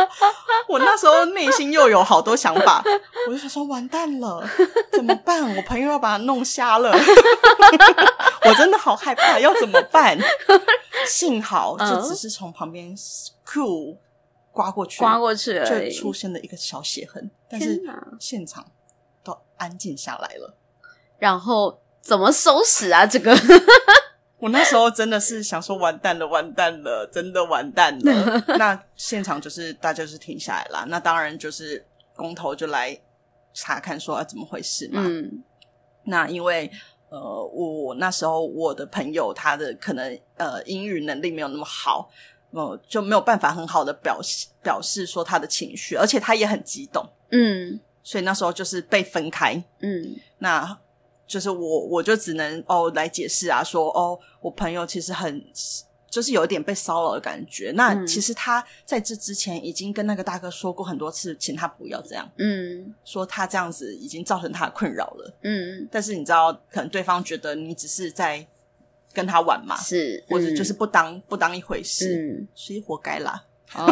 [0.68, 2.84] 我那时候内心又有好多想法，
[3.30, 4.46] 我就想说完蛋了，
[4.92, 5.56] 怎么办？
[5.56, 6.92] 我朋友要把他弄瞎了，
[8.44, 10.18] 我真的好害怕，要怎么办？
[11.08, 12.94] 幸好就只是从旁边
[13.46, 13.98] 酷
[14.52, 17.82] 刮过去，刮过去就出现了一个小血痕，但是
[18.20, 18.66] 现场
[19.24, 20.58] 都安静下来了，
[21.18, 21.80] 然后。
[22.00, 23.06] 怎么收拾啊？
[23.06, 23.36] 这个
[24.40, 28.44] 我那时候真的是想说完蛋了，完蛋了，真的完蛋了。
[28.60, 31.84] 那现场就是大家就是停下来啦，那当然就是
[32.16, 32.96] 工头就来
[33.54, 35.02] 查看说啊怎么回事嘛。
[35.04, 35.44] 嗯，
[36.04, 36.70] 那因为
[37.10, 42.08] 呃我那时候我的朋友他的可能呃英语能力没有那么好，
[42.52, 47.04] 呃就没有办法很好的表示表示说他的情绪，而且他也很激动。
[47.32, 49.56] 嗯，所以那时候就是被分开。
[49.80, 50.78] 嗯，那。
[51.28, 55.44] 就是我，我就只能哦来解释啊，说哦，我朋友其实很，
[56.10, 57.74] 就是有一点被骚扰的感觉。
[57.76, 62.28] 那其实他在这之前已经跟那个大哥说过很多次，请他不要这样。
[62.38, 65.34] 嗯，说他这样子已经造成他的困扰了。
[65.44, 68.48] 嗯，但是你知道，可能对方觉得你只是在
[69.14, 73.44] 跟他玩嘛，是，或者就是不当不当一回事，嗯，所以活该啦。
[73.76, 73.86] 哦，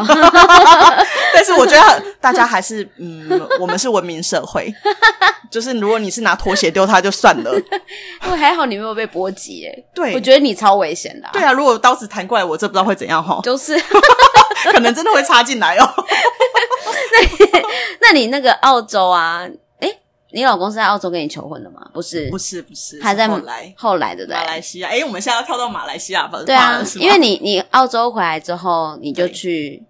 [1.33, 4.73] 但是我觉得大家还是嗯，我们是文明社会，
[5.51, 7.51] 就是如果你是拿拖鞋丢他就算了，
[8.25, 9.85] 因为还好你没有被波及耶。
[9.93, 11.27] 对，我觉得你超危险的。
[11.33, 13.39] 对啊，如果刀子弹过来，我这不知道会怎样哈。
[13.43, 13.77] 就是，
[14.71, 15.93] 可能真的会插进来哦。
[17.11, 17.61] 那
[18.01, 19.45] 那你那个澳洲啊？
[20.35, 21.89] 你老公是在澳洲跟你求婚的吗？
[21.93, 24.89] 不是，不是，不是，他在后来后来的，对，马来西亚。
[24.89, 26.43] 哎，我们现在要跳到马来西亚吧？
[26.43, 29.81] 对啊，因为你你澳洲回来之后，你就去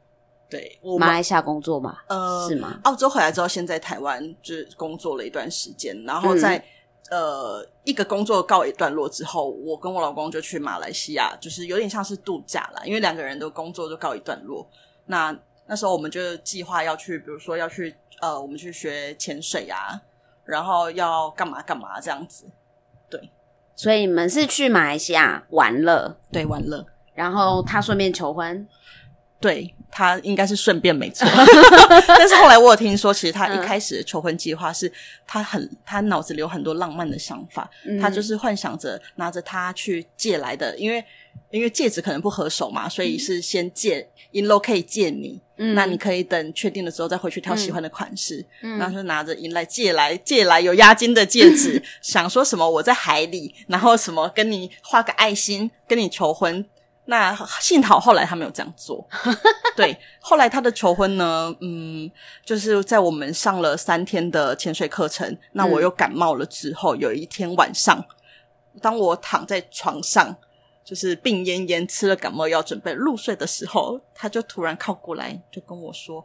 [0.47, 1.97] 对马来西亚工作嘛？
[2.05, 2.79] 呃，是吗？
[2.83, 6.63] 澳洲回来之后，先在台湾就是工作了一段时间，然后在
[7.09, 14.69] 呃一个工作告一段落之后，我跟我老公就去马来西亚，就是有点像是度假啦，因为两个人的工作就告一段落。
[15.07, 19.99] 那那时候我们就计划要去，比如说要去呃，我们去学潜水啊。
[20.45, 22.45] 然后要干嘛干嘛这样子，
[23.09, 23.29] 对，
[23.75, 26.85] 所以你们是去马来西亚玩乐，对，玩乐。
[27.13, 28.67] 然后他顺便求婚，
[29.39, 31.27] 对，他应该是顺便没错。
[32.07, 34.91] 但是后来我有听说，其实他一开始的求婚计划是
[35.25, 41.03] 他很他脑子里有很多浪漫的想法，嗯、他就是幻想着拿着他去借来的，因为。
[41.51, 56.65] 因为戒指可能不合手嘛，所以是先借 In Low 可以借你，嗯，那你可以等确定的时候再回去挑喜欢的款式，嗯，然后就拿着银来借来借来有押金的戒指， 想说什么我在海里，然后什么跟你画个爱心，跟你求婚。
[57.07, 59.07] 那幸好后来他没有这样做，
[59.77, 62.09] 对，后来他的求婚呢，嗯，
[62.43, 68.03] 就是在我们上了三天的潜水课程，那我又感冒了之后，有一天晚上，
[68.81, 70.35] 当我躺在床上。
[70.85, 76.23] 就是病恹恹，吃了感冒药，准备入睡的时候，他就突然靠过来，就跟我说：“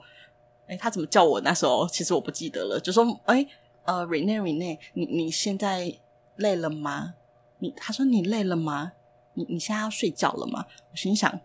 [0.69, 1.41] 哎，他怎么叫我？
[1.41, 2.79] 那时候其实我不记得了。
[2.79, 3.47] 就说：‘哎，
[3.85, 5.91] 呃，Renee，Renee，你你现在
[6.37, 7.15] 累了吗？’
[7.61, 8.93] 你他说你累了吗？
[9.33, 10.67] 你你现在要睡觉了吗？
[10.93, 11.41] 我心想，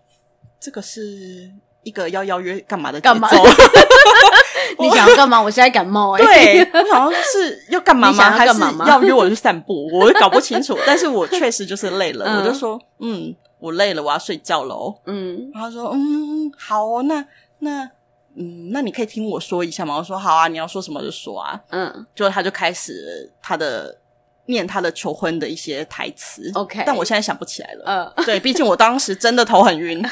[0.60, 1.50] 这个是
[1.84, 3.20] 一个要邀约干嘛的节奏？
[4.84, 5.42] 你想要干嘛？
[5.42, 8.32] 我现在感冒哎、欸，对，我好像是 要干嘛吗？
[8.32, 9.88] 还是要约我去散步？
[9.98, 10.78] 我搞不清楚。
[10.86, 14.96] 但是我确实就是累了，嗯、我就说，嗯，我累了，我要睡觉喽哦。
[15.06, 17.26] 嗯，然后他说，嗯，好哦，那
[17.60, 17.84] 那
[18.38, 19.96] 嗯，那你可以听我说一下吗？
[19.98, 21.60] 我说好啊，你要说什么就说啊。
[21.70, 23.98] 嗯，就他就开始他的
[24.48, 26.52] 念他的求婚的一些台词。
[26.54, 28.14] OK，但我现在想不起来了。
[28.16, 30.04] 嗯，对，毕竟我当时真的头很晕。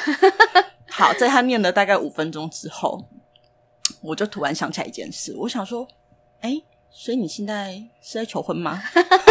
[0.89, 3.03] 好，在他念了大概五分钟之后。
[4.01, 5.87] 我就突然想起来一件事，我想说，
[6.41, 8.81] 哎，所以你现在是在求婚吗？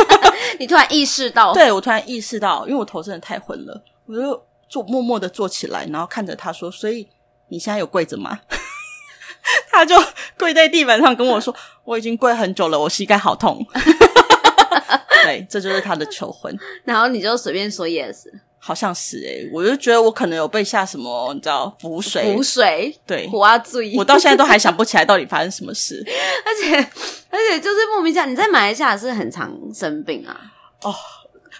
[0.59, 7.09] 你突然意识到，对，我突然意识到，因为我头真的太昏了，我就坐默默的坐起来，然后看着他说，所以
[7.49, 8.41] 你现在有跪着吗？
[9.73, 9.97] 他就
[10.39, 13.67] 跪在地板上跟我说，我已经跪很久了，我膝盖好痛。
[15.25, 18.25] 对，这就是他的求婚，然后你就随便说 yes。
[18.65, 22.33] 好像是诶、欸、我就觉得我可能有被下什么，你知道浮水？
[22.33, 23.99] 浮水对，我要注意。
[23.99, 26.01] 我到现在都还想不起来到底发生什么事，
[26.47, 26.77] 而且
[27.29, 28.27] 而且就是莫名其妙。
[28.27, 30.41] 你在马来西亚是很常生病啊？
[30.83, 30.95] 哦，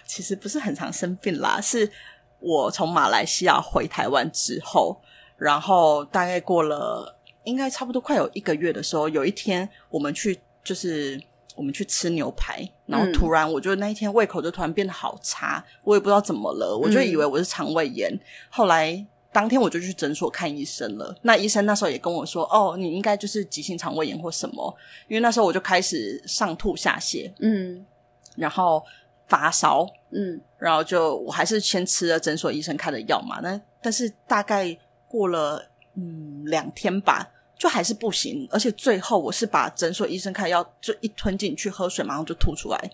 [0.07, 1.91] 其实不是很常生病啦，是
[2.39, 5.01] 我从马来西亚回台湾之后，
[5.35, 11.21] 然后大概过了应该差不多快有一个月的时候，有一天我们去就是。
[11.55, 18.11] 我们去吃牛排，然后突然我就那一天胃口就突然变得好差，我也不知道怎么了，我就以为我是肠胃炎。
[18.11, 24.75] 嗯、后来当天我就去诊所看医生了，那医生那时候也跟我说：“哦，你应该就是急性肠胃炎或什么。”
[25.07, 27.85] 因为那时候我就开始上吐下泻，嗯，
[28.35, 28.83] 然后
[29.27, 33.39] 发烧，嗯，然后就我还是先吃了诊所医生开的药嘛。
[33.41, 34.75] 那但是大概
[35.07, 35.63] 过了
[35.95, 37.29] 嗯两天吧。
[37.57, 42.91] 就还是不行，而且最后我是把诊所医生开药就一吞进去，喝水马上就吐出来，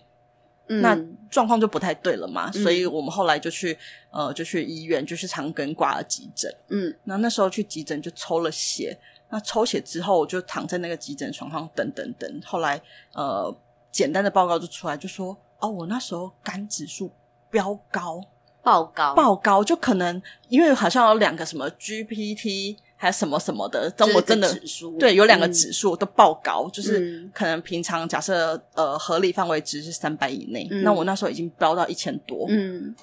[0.68, 0.96] 嗯、那
[1.28, 2.50] 状况就不太对了嘛。
[2.54, 3.76] 嗯、所以我们后来就去
[4.12, 6.54] 呃，就去医院，就去长庚挂了急诊。
[6.68, 8.96] 嗯，那那时候去急诊就抽了血，
[9.30, 12.40] 那抽血之后我就躺在那个急诊床上等等等。
[12.44, 12.80] 后来
[13.14, 13.52] 呃，
[13.90, 17.10] 简单的报告就出来，就说哦，我那时候肝指数
[17.50, 18.20] 飙高，
[18.62, 32.94] 爆高，爆高，就可能因为好像有两个什么 GPT 还有什么什么的，等我真的指数对有两个指数都爆高，嗯、就是可能平常假设呃合理范围值是三百以内，嗯、那我那时候已经飙到一千多，嗯，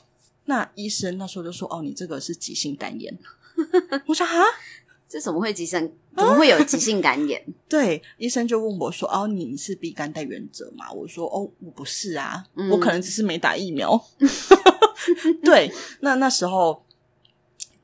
[0.45, 3.17] 那医生那时候就说哦，你这个是急性肝炎，
[4.05, 4.31] 我说啊。
[5.09, 5.79] 这怎么会急性？
[6.17, 7.41] 怎么会有急性肝炎？
[7.69, 13.97] 对，医生就问我说：“哦，你是 B 肝带原者吗？”我说：“哦，我不是啊，嗯、我可能只是没打疫苗。
[15.45, 16.83] ”对，那那时候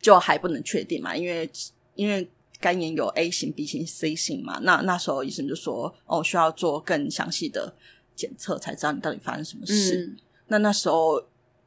[0.01, 1.49] 就还不能确定嘛，因为
[1.95, 2.29] 因为
[2.59, 4.59] 肝炎有 A 型、B 型、C 型嘛。
[4.63, 7.73] 那那时候医生就说：“哦，需要做更详细的
[8.15, 10.05] 检测，才知道你到底发生什么事。
[10.05, 11.23] 嗯”那那时候。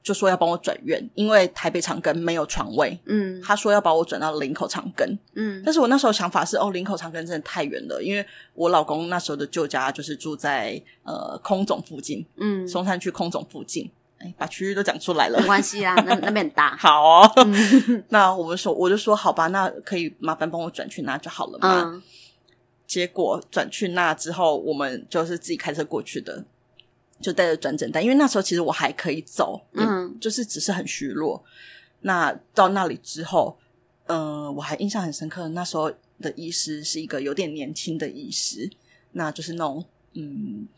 [0.06, 2.96] 就说要帮我转院，因为台北长庚没有床位。
[3.06, 5.04] 嗯，他说要把我转到林口长庚。
[5.34, 12.24] 嗯，但是我那时候想法是，哦，林口长庚真的太远了，因为我老公那时候的旧家就是住在呃空总附近。
[12.36, 13.90] 嗯，松山区空总附近。
[14.18, 16.76] 哎，把区域都讲出来了，没关系啊，那那边很大。
[16.78, 21.82] 好哦，嗯、 那我们说，我就说好吧，那可以麻烦帮我转去那就好了嘛。
[21.84, 22.02] 嗯、
[22.86, 26.44] 结果转去那之后，我们就是自己开车过去的。
[27.18, 31.42] 就带着转诊单，因为那时候其实我还可以走，嗯，就是只是很虚弱。
[32.02, 33.58] 那到那里之后，
[34.04, 38.70] 嗯、呃，我还印象很深刻，那时候的医师是一个有点年轻的医师，
[39.12, 40.68] 那就是那种嗯，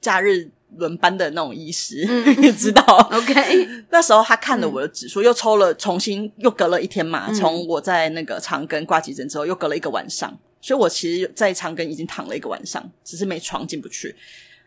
[0.00, 14.14] 假日轮班的那种医师，嗯、你 知道？OK， 那时候他看了我的指数，嗯、又抽了，重新又隔了一天嘛，从、嗯、我在那个长庚挂急诊之后，又隔了一个晚上，所以我其实，在长庚已经躺了一个晚上，只是没床进不去。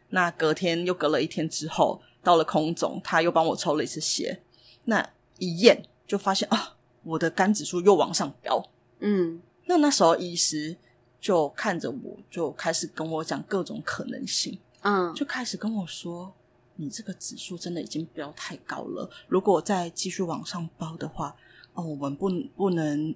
[0.09, 4.41] 那隔天又隔了一天之后，到了空总，他又帮我抽了一次血。
[4.85, 5.07] 那
[5.37, 8.69] 一验就发现啊，我的肝指数又往上飙。
[9.01, 10.75] 嗯，那那时候医师
[11.21, 14.57] 就看着我，就开始跟我讲各种可能性。
[14.81, 16.33] 嗯，就开始跟我说
[16.77, 21.35] ：“你这个指数真的已经飙太高了，如果再继续往上包的话，
[21.73, 23.13] 哦，我们不不能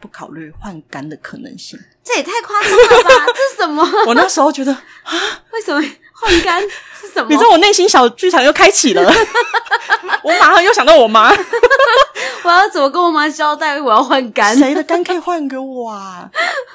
[0.00, 3.26] 不考虑换肝的可能性。”这也太夸张了吧？
[3.34, 3.82] 这是什么？
[4.08, 5.12] 我那时候觉得啊，
[5.52, 5.80] 为什么？
[6.22, 7.26] 换肝是什么？
[7.28, 9.02] 你知道我内心小剧场又开启了，
[10.22, 11.30] 我马上又想到我妈，
[12.44, 13.80] 我要怎么跟我妈交代？
[13.80, 16.30] 我要换肝，谁的肝可以换给我啊？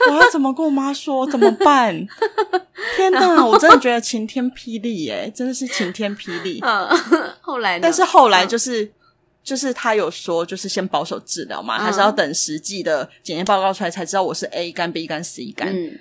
[0.10, 1.26] 我要怎么跟我妈说？
[1.30, 1.96] 怎么办？
[2.96, 3.44] 天哪！
[3.46, 6.60] 我真的觉得晴天霹雳耶，真的是晴天霹雳。
[6.64, 6.88] 嗯，
[7.42, 7.80] 后来呢？
[7.82, 8.92] 但是后来就是，嗯、
[9.44, 15.70] 就是他有说，就是先保守治疗嘛，还是要等实际的检验报告出来才知道我是 A 肝、B 肝、C 肝。
[15.70, 15.98] 嗯，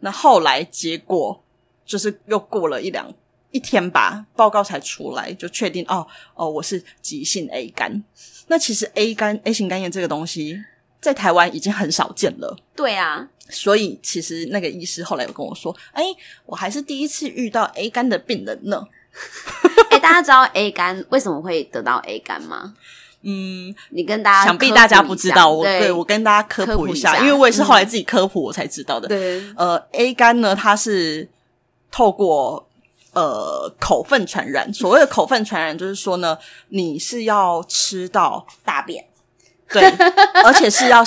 [0.00, 1.42] 那后来结果。
[1.86, 3.10] 就是又过了一两
[3.52, 8.02] 一天吧，报告才出来，就确定哦哦，我是急性 A 肝。
[8.48, 10.60] 那其实 A 肝 A 型肝炎这个东西
[11.00, 12.56] 在台湾已经很少见了。
[12.74, 16.04] 对啊，所以其实那个医师后来有跟我说，哎，
[16.44, 18.84] 我还是第一次遇到 A 肝的病人呢。
[19.90, 22.74] 哎，大家知道 A 肝为什么会得到 A 肝吗？
[23.22, 29.08] 嗯，你跟大家想必大家不知道，我对，对我跟大家科普一下，因为我也是后来自己科普我才知道的。
[29.08, 31.28] 嗯、对，呃，A 肝呢，它是。
[31.96, 32.68] 透过
[33.14, 36.36] 呃口粪传染，所谓的口粪传染，就是说呢，
[36.68, 39.02] 你是要吃到大便，
[39.70, 39.82] 对，
[40.44, 41.02] 而且是要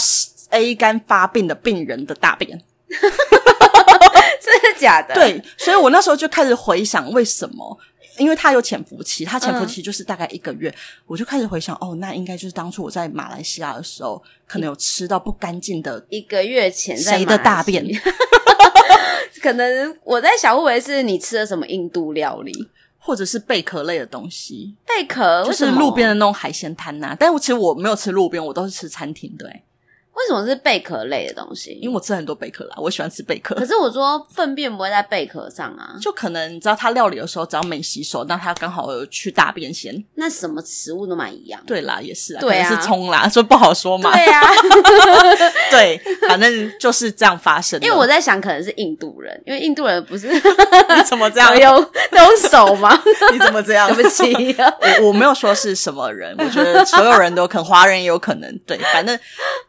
[0.50, 5.14] A 肝发病的病人的大便， 真的假的？
[5.14, 7.78] 对，所以我那时候就开始回想，为什么？
[8.18, 10.76] 因为他有潜伏期，他潜伏期就是大概一个月，嗯、
[11.06, 17.86] 我就开始回想，哦，那应该就是当初我在马来西亚的时候，可能有吃到不干净的一个月前谁的大便。
[19.42, 22.52] 可能我在想，会不会是你吃了什么印度料理，
[22.98, 24.76] 或者是贝壳类的东西？
[24.86, 27.18] 贝壳就是路边的那种海鲜摊呐、啊。
[27.20, 29.64] 但是其实我没有吃路边，我都是吃餐厅的、欸。
[30.16, 31.72] 为什么是贝壳类的东西？
[31.82, 33.56] 因为我吃很多贝壳啦，我喜欢吃贝壳。
[33.56, 40.04] 可是我说粪便不会在贝壳上啊，就可能你知道他料理的时候，只要没洗手，那他刚好有去大便先。
[40.16, 41.62] 那什么食物都蛮一样。
[41.66, 44.12] 对啦，也是啊，对是葱啦， 所以不好说嘛。
[44.12, 44.42] 对啊，
[45.72, 47.86] 对，反正就是这样发生的。
[47.86, 53.02] 因为我在想，可能是印度人，因为印度人不是 你怎么这样用用手吗？
[53.32, 53.88] 你怎么这样？
[53.96, 54.56] 对不起，
[55.00, 58.60] 我我没有说是什么人，我觉得所有人都可能，华人也有可能。
[58.66, 59.18] 对，反正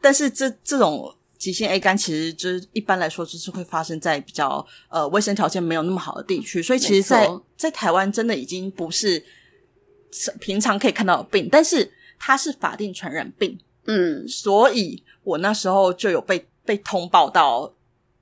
[0.00, 1.14] 但是这这种。
[1.40, 9.24] 急性 A 肝其实就是一般来说就是会发生在比较呃卫生条件没有那么好的地区，所以其实在，在在台湾真的已经不是
[10.38, 17.72] 平常可以看到的病，但是它是法定传染病，嗯，所以我那时候就有被被通报到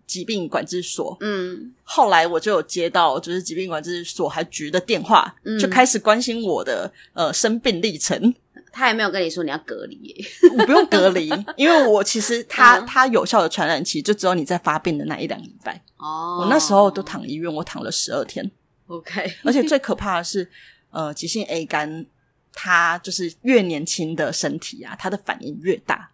[0.06, 8.32] 疾病管制所，嗯，后来我就有接到就是疾病管制所还局的电话，嗯，就开始关心我的呃生病历程。
[8.78, 10.24] 他也没有跟你说你要隔离耶，
[10.56, 15.82] 我不用隔离， 因为我其实他他有效的传染期就只有你在发病的那一两礼拜。
[15.96, 18.48] 哦，我那时候都躺医院，我躺了十二天。
[18.86, 20.48] OK，而且最可怕的是，
[20.90, 22.06] 呃，急性 A 肝，
[22.52, 26.10] 它就是越年轻的身体啊，它的反应越大。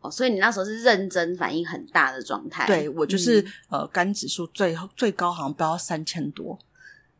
[0.00, 2.66] 哦，所以你那时候是认真反应很大的状态。
[2.66, 6.58] 对，我就是、嗯、呃，肝指数最最高好像飙到三千多，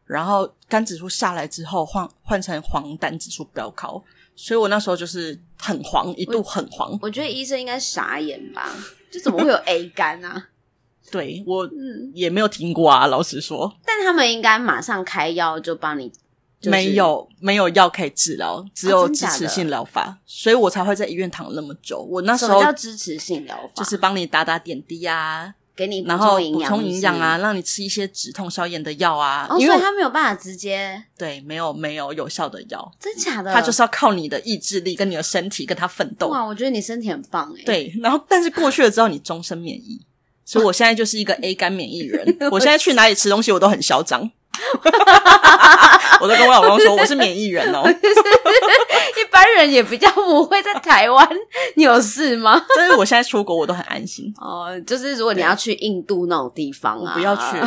[0.04, 4.02] 然后肝指数下来之后换换成黄疸指数飙高，
[4.42, 6.90] 所以我那时候就是很黄，一度很黄。
[6.92, 8.74] 我，我觉得医生应该傻眼吧，
[9.12, 10.48] 就怎么会有 A 肝啊？
[11.12, 11.68] 对我
[12.14, 13.70] 也没有听过啊，老实说。
[13.84, 16.10] 但他们应该马上开药就帮你。
[16.58, 22.00] 就是、没有没有药可以治疗，只有支持性疗法、哦，所以我才会在医院躺那么久。
[22.02, 29.46] 我那时候叫支持性疗法，就是帮你打打点滴啊，给你然后补充营养啊，让你吃一些止痛消炎的药啊。
[29.48, 33.50] 哦，所以他没有办法直接对，没有没有有效的药，真假的？
[33.50, 36.28] 他就是要靠你的意志力跟你的身体跟他奋斗。
[36.28, 37.62] 哇，我觉得你身体很棒哎。
[37.64, 39.98] 对，然后但是过去了之后，你终身免疫，
[40.44, 42.36] 所以我现在就是一个 A 肝免疫人。
[42.52, 44.30] 我现在去哪里吃东西，我都很嚣张。
[46.20, 47.82] 我都跟我老公说，我是免疫人哦。
[47.88, 51.28] 一般人也比较不会在台湾，
[51.76, 52.62] 你有事吗？
[52.76, 54.32] 但是我现在出国，我都很安心。
[54.36, 57.58] 哦，就是如果你要去印度那种地方啊，不要去，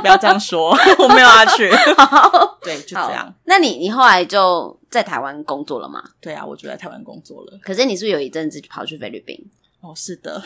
[0.00, 1.70] 不要这样说， 我没有要去。
[2.62, 3.32] 对，就这样。
[3.44, 6.02] 那你你后来就在台湾工作了吗？
[6.20, 7.58] 对啊，我就在台湾工作了。
[7.62, 9.38] 可是你是不是有一阵子就跑去菲律宾？
[9.80, 10.40] 哦，是的，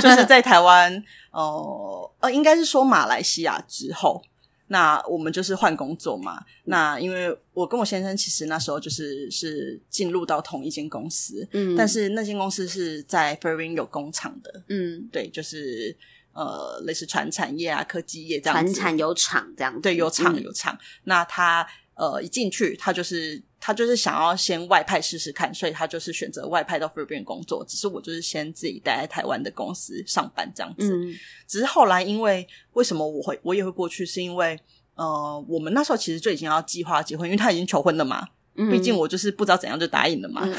[0.00, 0.92] 就是在台湾，
[1.30, 4.22] 哦、呃，呃，应该是说马来西亚之后。
[4.68, 6.42] 那我们就是换工作嘛。
[6.64, 15.96] 那因为我跟我先生其实那时候就是是进入到同一间公司，嗯，但是那间公司是在 f e r r i n 有工厂的，嗯，对，就是
[16.32, 20.78] 呃类似船产业啊、科技业这样子，传产有厂这样子，对，有厂有厂。
[21.04, 23.42] 那他呃一进去，他就是。
[23.66, 27.64] 他就是想要先外派试试看，所以他就是选择外派到菲律宾工作。
[27.66, 30.94] 只是我就是先自己待在台湾的公司上班这样子。
[30.94, 31.14] 嗯。
[31.48, 34.60] 只是后来因为为什么我会我也会过去，是因为
[34.96, 38.28] 呃我们那时候其实就已经要计划结婚，因为他已经求婚了嘛。
[38.56, 40.52] 嗯，毕竟我就是不知道怎样就答应了嘛，嗯、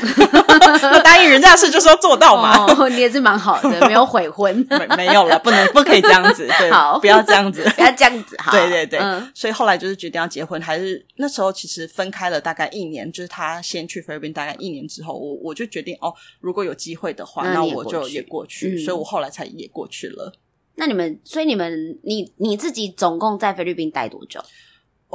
[1.04, 2.66] 答应人家的事就是要做到嘛。
[2.66, 20.34] 哦，你也是蛮好的， 没有悔婚，没没有了，不能不可以这样子， 对，好，不要这样子，不要这样子，好，对对对，嗯，所以后来就是决定要结婚，还是那时候其实分开了大概一年，就是他先去菲律宾，大概一年之后，我我就决定哦，如果有机会的话，那，那我就也过去，嗯，所以我后来才也过去了。
[20.78, 24.42] 那你们，所以你们，你你自己总共在菲律宾待多久？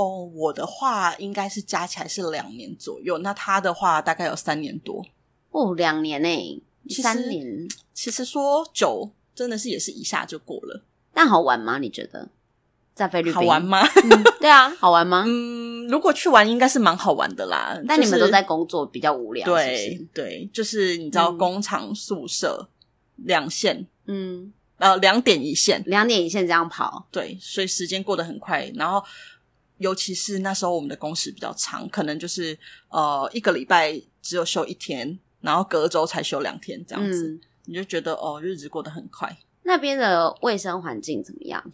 [0.01, 5.05] 哦，我的话应该是加起来是两年左右，那他的话大概有三年多。
[5.51, 7.69] 哦，两年诶，三年。
[7.93, 10.83] 其实说久，真的是也是一下就过了。
[11.13, 11.77] 但好玩吗？
[11.79, 12.31] 你觉得
[12.95, 13.83] 在菲律宾好玩吗？
[13.85, 15.25] 嗯，对啊，好玩吗？
[15.27, 17.79] 嗯，如果去玩应该是蛮好玩的啦。
[17.87, 19.45] 但你们都在工作，比较无聊。
[19.45, 22.67] 对对，就是你知道，工厂宿舍
[23.17, 27.07] 两线，嗯，呃，两点一线，两点一线这样跑。
[27.11, 29.05] 对，所以时间过得很快，然后。
[29.81, 32.57] 尤其是那时候我们的工时比较长，可能就是
[32.91, 39.37] 呃一个礼拜只有休一天，然后隔周才休两天这样子，嗯、你就觉得哦日子过得很快。
[39.63, 41.65] 那边的卫生环境怎么样？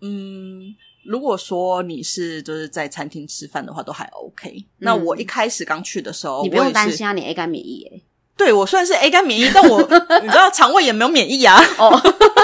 [0.00, 0.74] 嗯，
[1.04, 4.50] 如果说你是就是在餐厅吃饭的话，都还 OK。
[4.50, 8.02] 嗯、那我一开始刚去的时候，你不用担心啊，你 A 肝免疫诶。
[8.38, 9.82] 对，我虽然是 A 肝免疫，但我
[10.22, 11.90] 你知道肠胃也没有免疫啊，哦，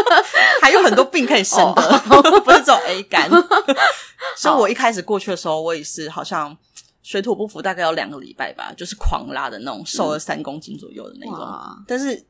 [0.61, 3.31] 还有很多病可以生的，哦、 不是只有 A 肝。
[4.37, 6.55] 所以我一开始过去的时候，我也是好像
[7.05, 11.39] 水土不服，大概有两个礼拜吧，就是狂拉的那种，瘦了三公斤左右的那种。
[11.39, 12.27] 嗯、但是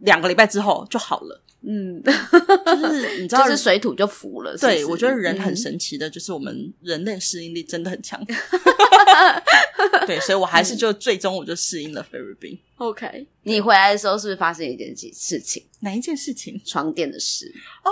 [0.00, 1.42] 两个礼拜之后就好了。
[1.66, 4.52] 嗯， 就是你知道，就是水土就服了。
[4.52, 4.66] 是是？
[4.66, 8.22] 对，我觉得人很神奇的，就是我们人类适应力真的很强。
[10.06, 12.58] 对，所以我还是就最终我就适应了菲律宾。
[12.76, 15.64] OK，你回来的时候是不是发生一件事情？
[15.80, 16.60] 哪一件事情？
[16.64, 17.50] 床垫的事。
[17.84, 17.90] 哦，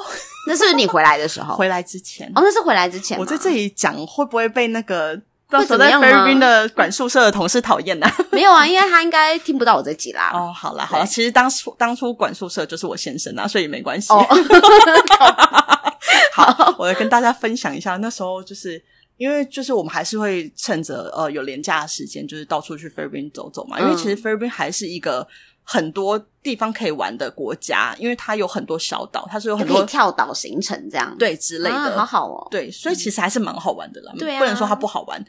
[0.49, 1.55] 那是不是你回来的时候？
[1.57, 2.29] 回来之前。
[2.35, 3.19] 哦，那是回来之前。
[3.19, 5.21] 我在这里讲会不会被那个
[5.53, 8.07] 到时候在菲律宾的管宿舍的同事讨厌呢？
[8.33, 10.31] 没有啊，因为他应该听不到我这集啦。
[10.35, 14.13] 哦，好啦，好啦，其实当初当初管宿舍就是我先生啊，所以没关系。
[14.13, 14.27] 哦、
[16.33, 18.83] 好，我来跟大家分享一下，那时候就是。
[19.19, 23.79] 因为就是我们还是会趁着呃有连假的时间，就是到处去菲律宾走走嘛。
[23.79, 25.25] 因为其实菲律宾还是一个
[25.63, 32.49] 很多地方可以玩的国家，因为它有很多小岛，它是有很多跳岛行程这样对之类的，啊、好好哦。
[32.51, 34.13] 对，所以其实还是蛮好玩的啦。
[34.19, 35.25] 对、嗯，不能说它不好玩，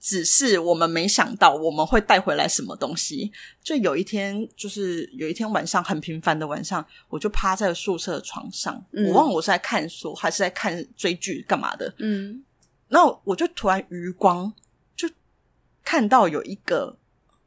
[0.00, 3.30] 只是我们没想到我们会带回来什么东西。
[3.62, 11.94] 就有一天，就是有一天晚上很平凡的晚上，我就趴在宿舍的床上，嗯、我忘了我是在看书还是在看追剧干嘛的。
[11.98, 12.42] 嗯。
[12.88, 14.52] 那我就突然余光
[14.94, 15.08] 就
[15.82, 16.96] 看到有一个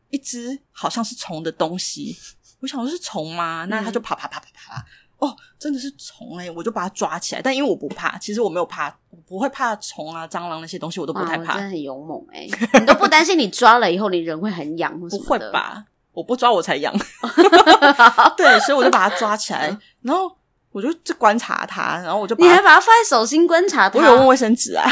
[0.09, 2.17] 一只好像是虫的东西，
[2.61, 3.65] 我想说是虫吗？
[3.69, 4.85] 那它就爬爬爬爬爬，
[5.17, 6.49] 哦，真的是虫哎！
[6.51, 11.55] 我就把它抓起来，但因为我不怕，其实我没有怕，我不会怕虫啊、蟑螂那些东西，我都不太怕。
[11.55, 12.47] 真的很勇猛哎！
[12.79, 14.97] 你都不担心你抓了以后你人会很痒？
[14.99, 15.85] 不会吧？
[16.13, 16.93] 我不抓我才痒。
[18.37, 20.35] 对，所以我就把它抓起来，然后
[20.71, 23.99] 我就就观察它，然后我就把你还把它放在手心观察它？
[23.99, 24.87] 我有用卫生纸啊，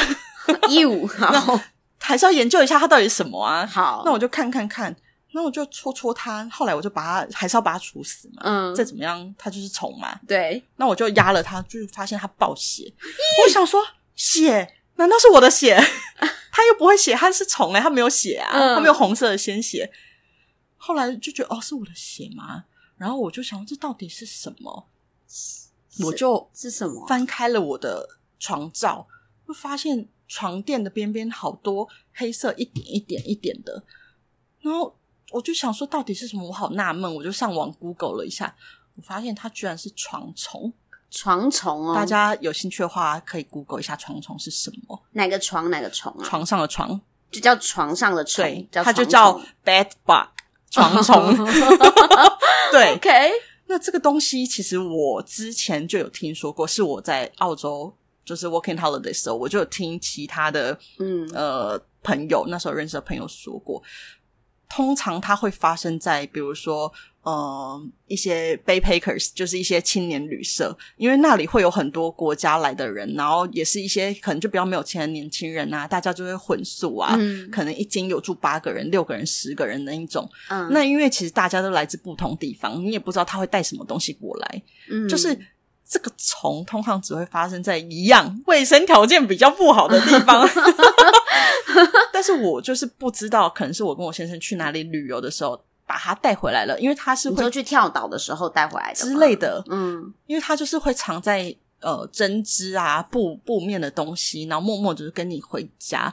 [0.69, 1.59] 一五好，
[1.99, 3.65] 还是要研究一下它到底是什么啊？
[3.65, 4.95] 好，那我就看看看。
[5.35, 8.41] 那我就戳戳它，后来我就把它，还是要把它处死嘛。
[8.45, 10.17] 嗯，再怎么样，它就是虫嘛。
[10.25, 10.63] 对。
[10.77, 12.89] 那我就压了它，就发现它爆血。
[13.43, 14.75] 我想说，血？
[14.95, 15.77] 难道是我的血？
[16.53, 19.91] 它又不会血，它是虫哎，它没有血啊，它没有红色的鲜血。
[20.77, 22.63] 后来就觉得，哦，是我的血吗？
[22.97, 24.87] 然后我就想，这到底是什么？
[26.05, 27.05] 我就是什么？
[27.07, 28.07] 翻开了我的
[28.39, 29.05] 床罩，
[29.45, 33.83] 会发现床垫的边边好多黑色一点一点一点的，
[34.61, 34.95] 然后。
[35.35, 36.47] 我就想说，到底是什么？
[36.47, 38.55] 我好纳闷，我就上网 Google 了一下，
[38.95, 40.71] 我发现它居然是床虫。
[41.11, 45.03] 床虫哦，大家有兴趣的话，可以 Google 一下床虫是什么？
[45.11, 45.69] 哪个床？
[45.69, 46.23] 哪个虫啊？
[46.23, 50.29] 床上的床，就叫床上的虫，对，它就叫 bed bug
[50.71, 51.35] 床虫。
[52.71, 53.31] 对，OK。
[53.67, 63.83] 那这个东西其实我之前就有听说过，是我在澳洲就是 working holiday 的时候，我就有听其他的嗯呃朋友那时候认识的朋友说过。
[64.69, 66.91] 通常它会发生在，比如说，
[67.21, 80.29] 呃，一些 backpackers，就是一些青年旅社，因为那里会有很多国家来的人，然后也是一些可能就比较没有钱的年轻人啊，大家就会混宿啊，嗯、可能一间有住八个人、六个人、十个人的一种。
[80.49, 85.37] 嗯，那因为其实大家都来自不同地方，你也不知道他会带什么东西过来，嗯，就是。
[85.87, 90.47] 这个虫通常只会发生在一样卫生条件比较不好的地方，
[92.11, 106.11] 但是我就是不知道，可能是我跟我先生去哪里旅游的时候把它带回来了，因为它是会去跳岛的时候带回来的之类的，嗯，因为它就是会藏在呃针织啊布布面的东西，然后默默就是跟你回家。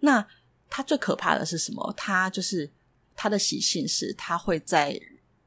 [0.00, 0.24] 那
[0.68, 1.94] 它最可怕的是什么？
[1.96, 2.70] 它就是
[3.16, 5.00] 它的习性是它会在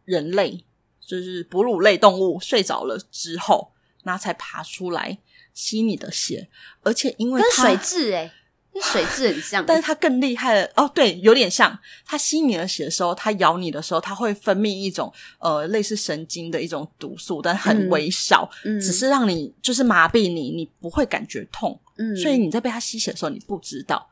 [0.03, 0.63] 人类。
[1.07, 3.71] 就是哺乳类动物睡着了之后，
[4.03, 5.17] 然后才爬出来
[5.53, 6.49] 吸你的血，
[6.83, 8.29] 而且因为跟水蛭诶，
[8.73, 11.79] 跟水蛭很像， 但是它更厉害了哦，对，有点像。
[12.05, 24.09] 它吸你的血的时候，它咬你的时候，它会分泌一种呃类似神经的一种毒素，但很微小，嗯，只是让你就是麻痹你，你不会感觉痛，嗯，所以你在被它吸血的时候，你不知道。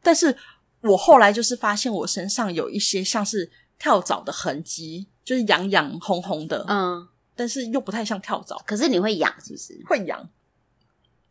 [0.00, 0.34] 但是
[0.82, 5.08] 我后来就是发现我身上有一些像是跳蚤的痕迹。
[5.26, 8.56] 就是痒痒红红的，嗯，但是又不太像跳蚤。
[8.64, 9.76] 可是你会痒，是不是？
[9.84, 10.30] 会痒，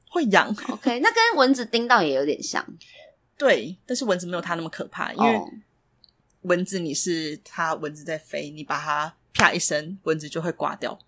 [0.09, 0.53] 会痒。
[0.67, 2.61] OK，那跟蚊子叮到也有点像。
[3.37, 5.41] 对，但是蚊子没有它那么可怕，因为
[6.41, 10.99] 蚊子你是它蚊子在飞，你把它啪一声，蚊子就会挂掉。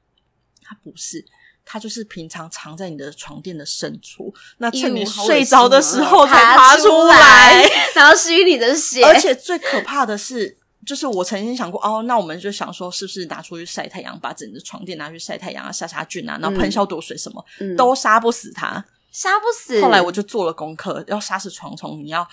[0.64, 1.26] 它不是，
[1.66, 7.66] 它就是平常藏在你的床垫的深处，那趁你睡着的时候才爬出来，
[7.96, 9.04] 然后吸你的血。
[9.04, 10.60] 而且最可怕的是。
[10.88, 19.82] 就是我曾经想过哦，那我们就想说，是不是拿出去晒太阳，把整个床垫拿去晒太阳啊，杀杀菌啊，然后喷消毒水什么，嗯、都杀不死它，杀不死。
[19.82, 22.26] 后来我就做了功课，要杀死床虫，你要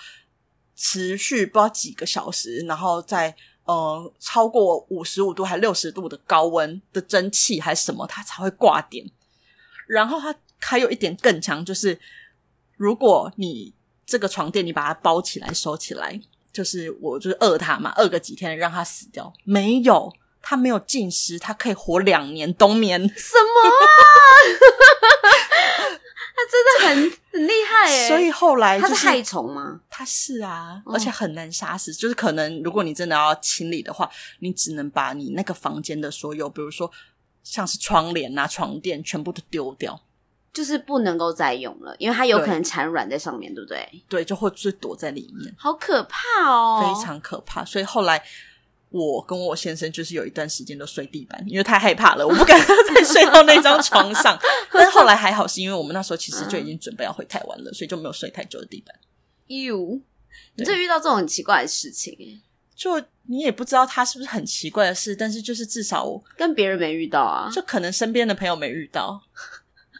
[0.73, 3.35] 持续不知道几个小时，然后再
[3.65, 9.05] 呃超过五十五度还六十度的高温的蒸汽还是什么，它才会挂点。
[9.85, 11.99] 然后它还有一点更强，就是
[12.77, 13.73] 如果你
[14.05, 16.21] 这个床垫你把它包起来收起来。
[16.55, 19.33] 就是我就是饿它嘛，饿个几天让它死掉。
[19.43, 22.97] 没有，它没有进食，它可以活两年冬眠。
[23.01, 23.83] 什么啊？
[26.37, 28.07] 它真的很很厉害哎！
[28.07, 29.81] 所以后来、就是、它是害虫吗？
[29.89, 31.93] 它是啊，而且很难杀死。
[31.93, 36.89] 就是可能如果你真的要清理的话，你只能把你那个房间的所有，比如说
[37.43, 39.99] 像是窗帘啊、床垫，全部都丢掉。
[40.55, 44.03] 就是不能够再用了，因为它有可能产卵在上面，对，不对？
[44.07, 47.65] 对，就会就躲在里面，好可怕哦，非常可怕。
[47.65, 48.23] 所以后来
[48.89, 52.57] 我跟我先生就是有一段时间都睡地板，因为太害怕了，我不敢
[52.95, 54.39] 再睡到那张床上。
[54.71, 58.95] 但后来还好，是因为我们那时候其实就已经准备要回台湾了，嗯、所以就没有睡太久的地板。
[59.47, 59.99] 哟，
[60.55, 62.41] 你就遇到这种很奇怪的事情，
[62.73, 69.21] 就你也不知道他是不是很奇怪的事，但是就是至少我跟别人没遇到啊，就可能身边的朋友没遇到。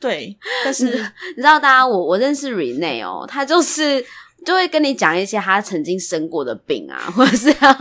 [0.06, 0.92] 对， 但是你
[1.38, 4.04] 知道，大家我我认识 Rene 哦，他就是
[4.46, 7.74] 就会跟你讲一些他曾经生过的病啊， 或者是他，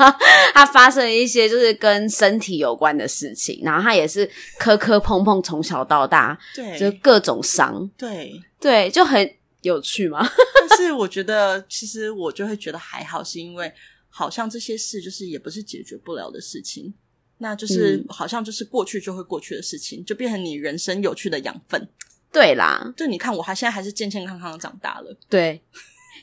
[0.54, 10.26] 他发生一些就是跟身体有关的事情，然后他也是磕磕碰碰从小到大，对，就各种伤，对对，就很有趣嘛。
[10.66, 13.70] 但是我觉得，其实我就会觉得还好，是因为
[14.08, 16.94] 好像这些事就是也不是解决不了的事情。
[17.38, 21.86] 那就是、嗯、好像就是过去就会过去的事情，就变成你人生有趣的养分。
[22.34, 25.16] 对啦，就你看，我还现在还是健健康康的长大了。
[25.30, 25.62] 对，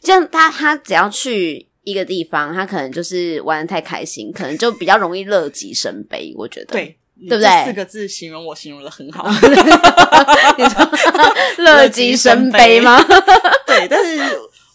[0.03, 6.33] 像他他只要去一个地方，他可能就是玩的太开心，可能就比较容易乐极生悲。
[6.37, 6.97] 我觉得，对，
[7.27, 7.65] 对不对？
[7.65, 9.27] 四个字形容我形容的很好。
[10.57, 10.91] 你说
[11.63, 13.01] 乐极生悲吗？
[13.65, 14.19] 对，但是。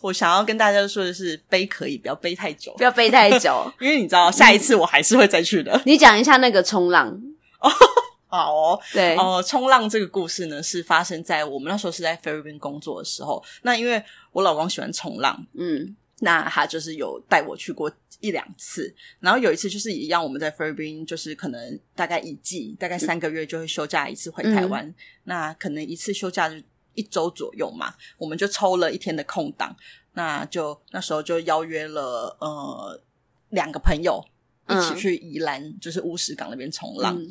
[0.03, 5.72] 我想要跟大家说的是，背可以，不要背太久，不要背太久， 因为你知道，下一次我还是会再去的。
[5.72, 7.09] 嗯、你讲一下那个冲浪
[7.59, 7.68] 哦，
[8.29, 13.43] 好哦，对呃，冲浪这个故事呢，是发生在我们那时候是在菲律宾工作的时候。
[13.62, 14.03] 那因为
[14.33, 18.95] 我老公喜欢冲浪，嗯，那他就是有带我去过一两次。
[19.20, 24.87] 然后有一次就是一样，我们在菲律宾，就是可能大概一季，大概三个月就会休假一次回台湾。
[24.87, 26.57] 嗯、那可能一次休假就。
[26.99, 29.77] 一周左右嘛，我们就抽了一天的空档，
[30.14, 32.99] 那就那时候就邀约了呃
[33.51, 34.18] 两个朋友
[34.70, 37.14] 一起去宜兰，嗯、就是乌石港那边冲浪。
[37.14, 37.31] 嗯、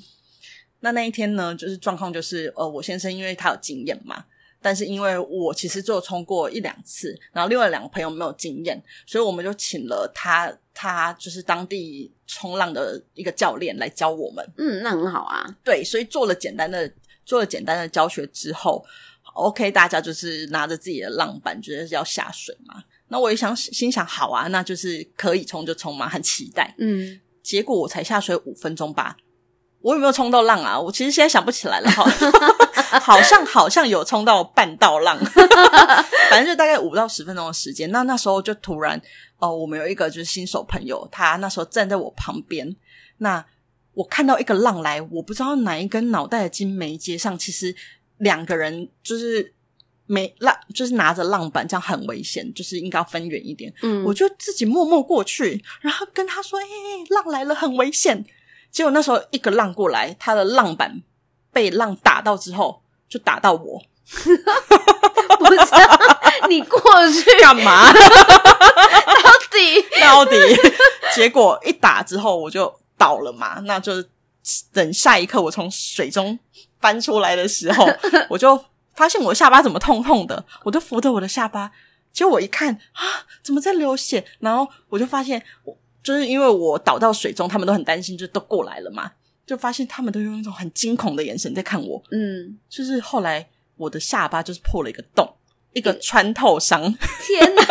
[0.85, 4.23] 那那一天呢，就是状况就是呃，我先生因为他有经验嘛，
[4.61, 14.47] 但是因为我其实就冲过一两次，然后另外两个朋友没有经验，所以我们就请了他，他就是当地冲浪的一个教练来教我们。
[14.57, 15.43] 嗯，那很好啊。
[15.63, 16.91] 对，所以做了简单的
[17.25, 18.85] 做了简单的教学之后。
[19.33, 22.81] OK，大家就是拿着自己的浪板，觉得要下水嘛。
[23.09, 26.73] 那我也想心想，好啊，那就是可以冲就冲嘛，很期待。
[26.77, 29.17] 嗯，结果我才下水五分钟吧，
[29.85, 30.79] 我有没有冲到浪啊？
[30.79, 32.05] 我其实现在想不起来了，好，
[32.99, 35.15] 好像好像有冲到半道浪，
[36.31, 37.91] 反正就大概五到十分钟的时间。
[37.91, 38.97] 那那时候就突然，
[39.37, 42.75] 哦、呃，我们有一个就是新手朋友，他那时候站在我旁边，
[43.19, 43.45] 那
[43.93, 47.75] 我看到一个浪来，我不知道哪一根脑袋的筋没接上，其实。
[48.19, 49.53] 两个人就是
[50.05, 53.69] 没浪，就是拿着浪板，这样很危险，就是应该要分远一点。
[53.81, 58.25] 嗯，我就自己默默过去，然后跟他说：“哎、欸，浪来了，很危险。”
[58.75, 61.01] 结果那时候一个浪过来，他的浪板
[61.53, 63.81] 被浪打到之后，就打到我。
[65.39, 65.59] 不是
[66.49, 67.89] 你过去干嘛？
[67.93, 70.35] 到底到底？
[71.15, 73.61] 结果一打之后，我就倒了嘛。
[73.61, 73.93] 那就
[74.73, 76.37] 等下一刻，我从水中。
[76.81, 77.87] 翻出来的时候，
[78.29, 78.61] 我就
[78.93, 81.71] 发现我的下巴怎么痛痛的，我就扶着我的下巴，
[82.11, 84.25] 结果我一看啊，怎么在流血？
[84.39, 89.11] 然后我就发现，我就是因为我倒到水中，他们都很担心，就都过来了嘛，
[89.45, 92.01] 就发现他们都用一种很惊恐的眼神在看我。
[92.11, 95.27] 嗯，就是后来我的下巴就是破了一个洞。
[95.73, 96.81] 一个穿透伤，
[97.27, 97.61] 天哪，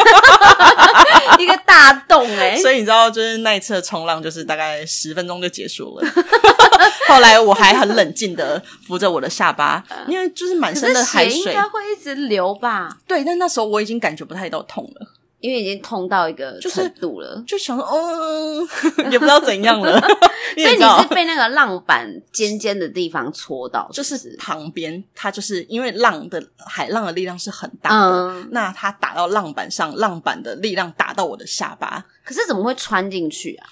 [1.39, 2.61] 一个大洞哎、欸！
[2.61, 6.07] 所以你知道，就是那一次的冲浪，就是大概十分钟就结束了。
[7.09, 12.95] 后来我还很冷静的扶着我的下巴，因为就是满身的海水，应该会一直流吧？
[13.09, 15.07] 对，但那时候我已经感觉不太到痛了。
[15.45, 18.67] 因为已经痛到一个程度了，就是、就想说，哦，
[19.13, 20.01] 也不知道怎样了。
[20.57, 24.17] 所以你是被那个浪板尖尖的地方戳到是是？
[24.17, 33.69] 就是旁边，它就是因为浪的海浪的力量是很大的，嗯、那它打到浪板上，浪板的力量打到我的下巴，可是怎么会穿进去啊？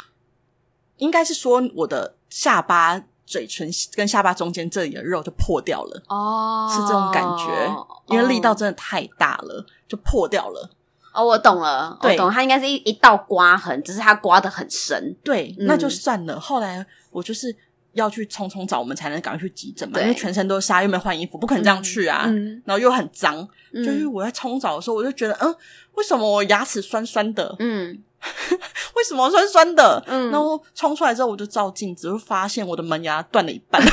[0.98, 7.74] 应该是说我的下巴、嘴唇跟下巴中间这里的肉就破掉了哦，是这种感觉，
[8.08, 10.68] 因为力道真的太大了，就破掉了。
[11.12, 15.14] 哦，我懂了，我懂了，它应该是一一道刮痕，只是它刮的很深。
[15.22, 16.40] 对，嗯、那就算了。
[16.40, 17.54] 后来我就是
[17.92, 22.24] 要去匆匆找我们才能赶快去急诊嘛，对因为全身都是沙，又没换衣服，不可能这样去啊。
[22.26, 25.54] 嗯、然后又很脏，嗯、就是我在冲澡的时候，我就觉得，嗯，
[25.94, 27.54] 为什么我牙齿酸酸的？
[27.58, 28.02] 嗯，
[28.96, 30.02] 为什么酸酸的？
[30.06, 33.82] 嗯，然后冲出来之后，我就照镜子，就发现我的门牙断了一半。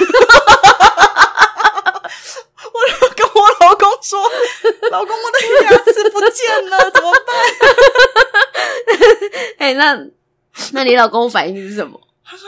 [3.62, 4.20] 老公说
[4.92, 6.30] ：“老公，我的牙齿不见
[6.70, 7.20] 了， 怎么办？”
[9.60, 10.00] 哎、欸，那
[10.72, 12.00] 那你老公反应是什么？
[12.24, 12.48] 他说：“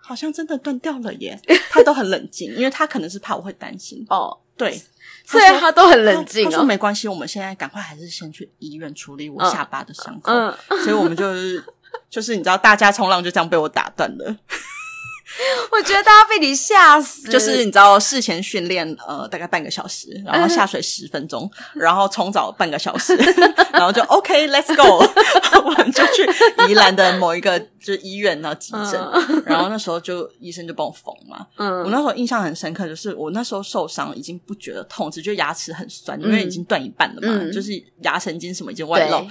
[0.00, 1.38] 好像真的断掉了耶。”
[1.70, 4.04] 他都很冷静，因为他可能是怕我会担心。
[4.08, 4.80] 哦，对，
[5.26, 6.50] 所以他都很冷静、哦。
[6.50, 10.32] 他说：“没关系，我们现在赶快还是先去医院处理我下巴的伤口。
[10.32, 11.62] 嗯”嗯，所以我们就是
[12.08, 14.36] 就是你知道，大家冲浪就这样被我打断了。
[15.72, 23.16] 我觉得大家被你吓死，就是你知道事前训练呃大概半个小时，然后下水十分钟， 然后冲澡半个小时，
[23.72, 25.04] 然后就 OK，Let's go，
[25.64, 26.26] 我们就去
[26.68, 29.00] 宜兰的某一个就是医院然后急诊，
[29.46, 31.46] 然后那时候就医生就帮我缝嘛。
[31.56, 37.72] 嗯，我那时候印象很深刻，就是我那时候受伤已经不觉得痛，只觉得牙齿很酸，因为已经断一半了嘛，嗯、就是
[38.02, 39.26] 牙神经什么已经外露。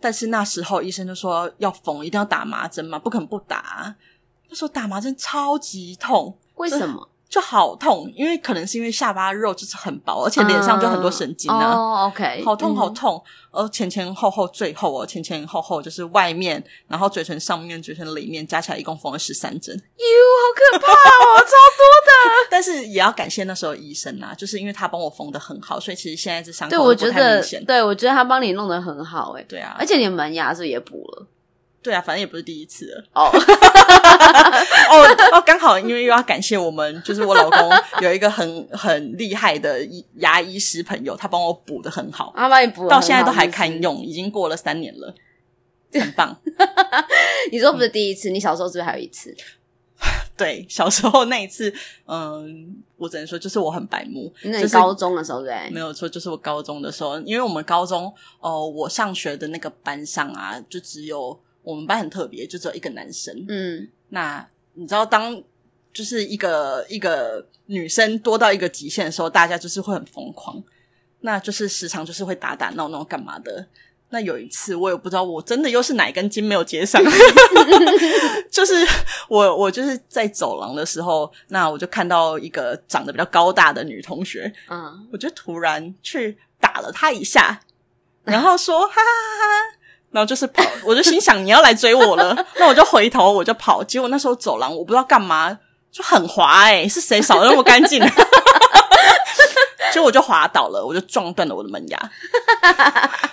[0.00, 3.94] 但是那时候医生就说要缝，一定要打麻针嘛，不可能不打。
[4.48, 7.08] 那时候打麻针超级痛，为什么？
[7.28, 11.74] 就好痛，因为可能是因为下巴肉就是很薄，而且脸上就很多神经啊。
[11.74, 19.76] 哦，OK， 好痛好痛，呃，前前后后最后哦，前前后后就是外面，然后嘴唇上面、嘴唇里面加起来一共缝了十三针。
[19.76, 19.82] 哟，
[20.40, 22.48] 好可怕哦，超多的。
[22.50, 31.26] 但是也要感谢那时候医生啊，就是因为他帮我缝的很好，所以其实现在这伤口对我觉得，对我觉得他帮你弄得很好，哎，对啊，而且你的门牙是也补了。
[31.80, 33.04] 对啊，反正也不是第一次了。
[33.14, 33.30] 哦
[34.90, 37.70] 哦哦，刚好因为又要感谢我们，就是我老公
[38.00, 39.78] 有一个很很厉害的
[40.16, 45.14] 牙医师朋友，他帮我补的很好，他帮你补，到现在都还堪用，已经过了三年了，
[45.92, 46.36] 很棒。
[47.52, 49.34] 你说不是第一次，嗯、你小时候是不是还有一次？
[50.36, 51.72] 对，小时候那一次，
[52.06, 54.32] 嗯，我只能说就是我很白目。
[54.42, 55.74] 那你高中的时候对、就是？
[55.74, 58.06] 没有错，就是我高中的时候，因为我们高中
[58.40, 61.38] 哦、呃，我上学的那个班上啊，就只有。
[61.68, 63.44] 我们班很特别，就只有一个男生。
[63.46, 65.42] 嗯，那你知道，当
[65.92, 70.62] 就是一个一个女生多到一个极限的时候，大家就是会很疯狂，
[71.20, 73.66] 那就是时常就是会打打闹闹干嘛的。
[74.08, 77.02] 那有一次，我也不知道，我真的又是哪根筋没有接上，
[78.50, 78.74] 就是
[79.28, 87.60] 我我就是在走廊的时候，那我就看到一个长得比较高大的女同学，嗯，我就突然去打了她一下，
[88.24, 89.77] 然后说哈哈哈哈。
[90.10, 93.84] 然后就是跑，我就心想你要来追我了， 那我就回头我就跑。
[93.84, 95.58] 结果那时候走廊我不知道干嘛
[95.92, 98.02] 就很滑诶、欸、是谁扫的那么干净？
[99.92, 101.98] 结果我就滑倒了，我就撞断了我的门牙。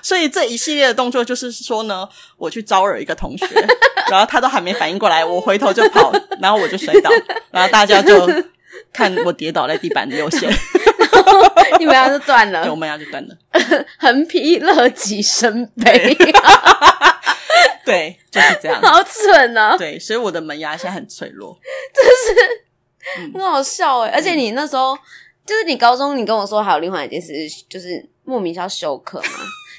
[0.02, 2.08] 所以这一系列的动作就是说呢，
[2.38, 3.46] 我去招惹一个同学，
[4.10, 7.10] 然后他都还没反应过来，我回头就跑，然后我就摔倒，
[7.52, 8.28] 然后大家就
[8.94, 10.50] 看我跌倒在地板流血。
[11.80, 13.38] 你门牙就断了，对，我门牙就断了。
[14.00, 16.16] 横批乐极生悲，
[17.86, 19.76] 对，就是这样，好蠢哦。
[19.78, 21.58] 对，所以我的门牙现在很脆弱，
[21.94, 24.12] 真是很好笑哎。
[24.12, 24.98] 而且你那时候，
[25.46, 27.34] 就是你高中，你跟我说还有另外一件事，
[27.70, 29.30] 就是莫名叫休克吗？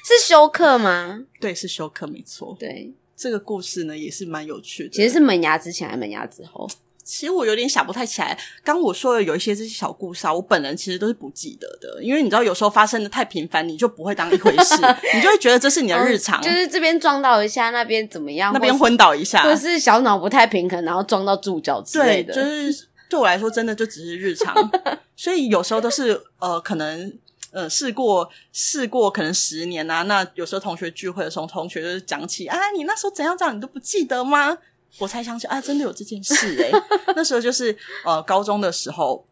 [0.05, 1.19] 是休克吗？
[1.41, 2.55] 对，是休克，没错。
[2.57, 4.89] 对，这个故事呢也是蛮有趣的。
[4.89, 6.69] 其实是门牙之前还是门牙之后？
[7.07, 14.75] 其实我有点想不太起来，刚我说的有一些这些小故事啊，我本人其实都是不记得的，因为你知道有时候发生的太频繁，你就不会当一回事，
[15.15, 24.53] 你就会觉得这是你的日常，哦、就是这边撞到一下，那边怎么样，那边昏倒一下，或者是小脑不太平衡，然后撞到助教之类的，对，就是对我来说真的就只是日常，
[25.15, 27.17] 所以有时候都是呃，可能
[27.51, 34.57] 呃试过试过可能十年啊，那有时候同学聚会的时候，同学就是讲起啊，你那时候怎样怎样，你都不记得吗？
[34.99, 36.83] 我才想起啊，真的有这件事诶、欸、
[37.15, 37.75] 那时候就是
[38.05, 39.25] 呃，高中的时候，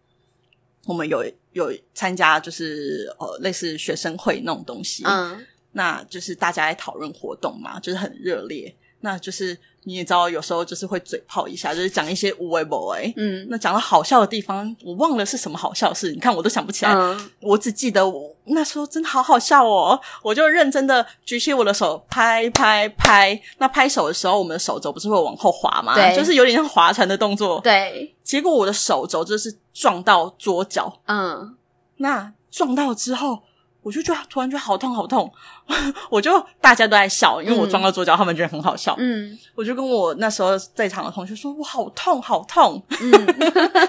[0.85, 9.57] 我们有有参加，就是呃，类似学生会那种东西，嗯，那就是大家在讨论活动嘛，就是很热烈，那就是。
[9.85, 13.13] 你也知道，有时候就是会嘴炮一下，就是讲一些无为不为。
[13.15, 16.11] 嗯，那讲到好笑的地方，我忘了是什么好笑的事。
[16.11, 16.91] 你看，我都想不起来。
[16.91, 23.39] 嗯，我只记得我那时候真的好好笑哦，我就认真的举起我的手，拍拍拍。
[23.59, 25.93] 那拍手的时候，我们的手肘不是会往后滑吗？
[25.93, 27.61] 对，就是有点像划船的动作。
[27.61, 28.13] 对。
[28.23, 30.99] 结果我的手肘就是撞到桌角。
[31.05, 31.55] 嗯。
[31.97, 33.39] 那撞到之后。
[33.85, 35.31] 我就觉得突然觉得好痛好痛，
[36.09, 38.95] 我就大家都在笑，因为我撞到桌角，嗯、他们觉得很好笑。
[38.97, 43.11] 嗯，我就跟我那时候在场的同学说：“我好痛好痛。”嗯，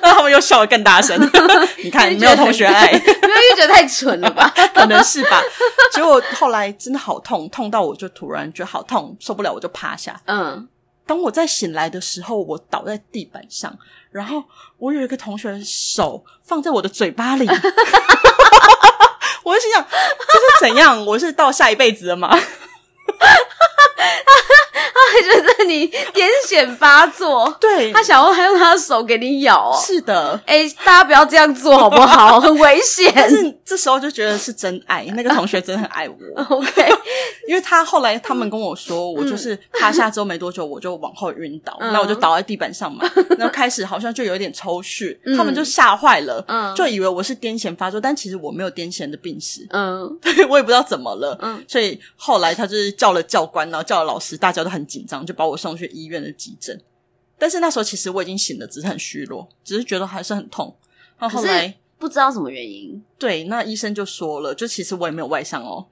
[0.03, 1.19] 那他们又笑得更大声。
[1.83, 4.53] 你看，没有同学爱，因为又觉得太蠢了吧？
[4.75, 5.41] 可能是吧。
[5.95, 10.21] 结果后来真的好痛，痛到我就突然觉得好痛，受不了，我就趴下。
[10.27, 10.69] 嗯，
[11.07, 13.75] 当我在醒来的时候，我倒在地板上，
[14.11, 14.45] 然后
[14.77, 17.49] 我有一个同学的手放在我的嘴巴里。
[19.47, 21.07] 我就心想，这是怎样？
[21.07, 22.37] 我是到下一辈子了吗？
[24.77, 29.81] 他还觉得你癫痫发作，对，他想要还用他的手给你咬，哦。
[29.81, 32.41] 是的，哎，大家不要这样做好不好？
[32.41, 33.13] 很危险。
[33.15, 36.15] 但是这时候就觉得是真爱，那个同学真的很爱我。
[36.57, 36.89] OK，
[37.49, 43.09] 因为他后来他们跟我说，我就是趴下之后没多久，我就往后晕倒，那、嗯、我就倒在地板上嘛，
[43.39, 56.79] 然后开始好像就有一点抽搐，嗯、他们就吓坏了，嗯，就以为我是癫痫发作，但其实我没有癫痫的病史，嗯，对我也不知道怎么了，嗯，所以后来他就是叫了教官，然后叫了老师，大家都很紧张，就把我送去医院的急诊。
[57.39, 60.75] 但是那时候其实我已经醒了，只是很虚弱，只是觉得还是很痛。
[61.19, 65.87] 然后后来不知道什么原因，对，那医生就说了，就其实我也没有外伤哦。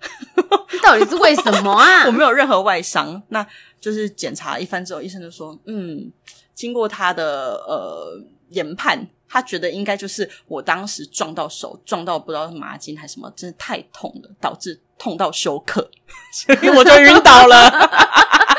[0.83, 2.05] 到底是为什么啊？
[2.09, 3.47] 我没有任何外伤，那
[3.81, 6.11] 就是检查一番之后，医生就说，嗯，
[6.55, 8.21] 经过他的呃
[8.51, 15.91] 研判，他觉得应该就是我当时撞到手，撞到不知道是麻筋还是什么，真的太痛了，导致痛到休克，
[16.33, 17.71] 所以我就晕倒了。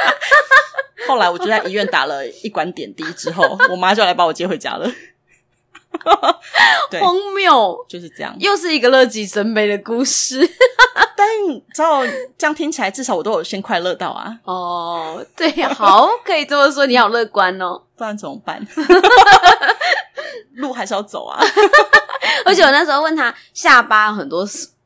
[1.08, 4.89] 后来我就在医院打了一管点滴之后，我妈就来把我接回家了。
[6.99, 10.39] 荒谬，就是这样，又是一个乐极生悲的故事。
[11.16, 12.03] 但你知道，
[12.38, 14.38] 这样听起来至少我都有先快乐到啊。
[14.43, 17.82] 哦，对，好，可以这么说，你好乐观哦。
[17.95, 18.66] 不然怎么办？
[20.56, 21.41] 路还是要走啊。
[22.43, 24.45] 而且我那时候问他下巴很多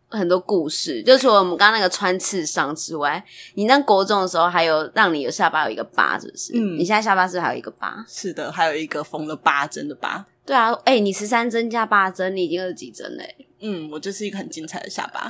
[0.10, 6.54] 很多故事，就除了我们刚刚那个穿刺伤之外，你那国中的时候还有让你有下巴有一个疤，是不是？
[6.56, 8.04] 嗯，你现在下巴是不是还有一个疤？
[8.08, 10.26] 是的，还有一个缝了八针的疤。
[10.46, 13.48] 对啊，哎、欸，你十三针加八针，你已经二十几针嘞。
[13.62, 15.30] 嗯，我就是一个很精彩的下巴。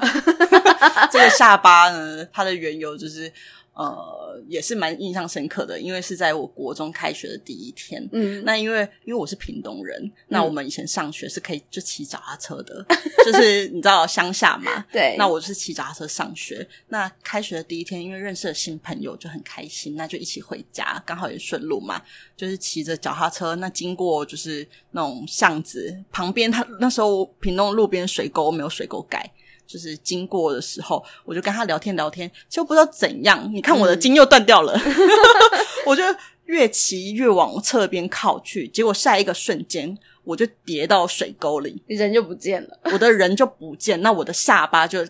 [1.12, 3.32] 这个下巴呢，它的缘由就是。
[3.80, 8.06] 呃，也是蛮印象深刻的，因为是在我国中开学的第一天。
[8.12, 12.86] 嗯，那因为因为我是屏东人，嗯、那我们以前上学是可以就骑脚踏车的，
[13.26, 14.86] 就是你知道乡下嘛。
[14.92, 15.16] 对。
[15.18, 16.68] 那我是骑脚踏车上学。
[16.90, 22.02] 那开学的第一天，因为认识了新朋友，就很开心，那就一起回家，刚好也顺路嘛。
[22.36, 29.32] 就是骑着脚踏车，那经过就是那种巷子旁边，他那时候屏东路边水沟没有水沟盖。
[29.70, 33.48] 就是经过的时候，我就跟他聊天聊天，就不知道怎样。
[33.54, 34.96] 你看我的筋又断掉了，嗯、
[35.86, 36.04] 我就
[36.46, 45.06] 越骑越往侧边靠去，结果下一个瞬间我就跌到水沟里，人就不见了，我的人就不见，那我的下巴就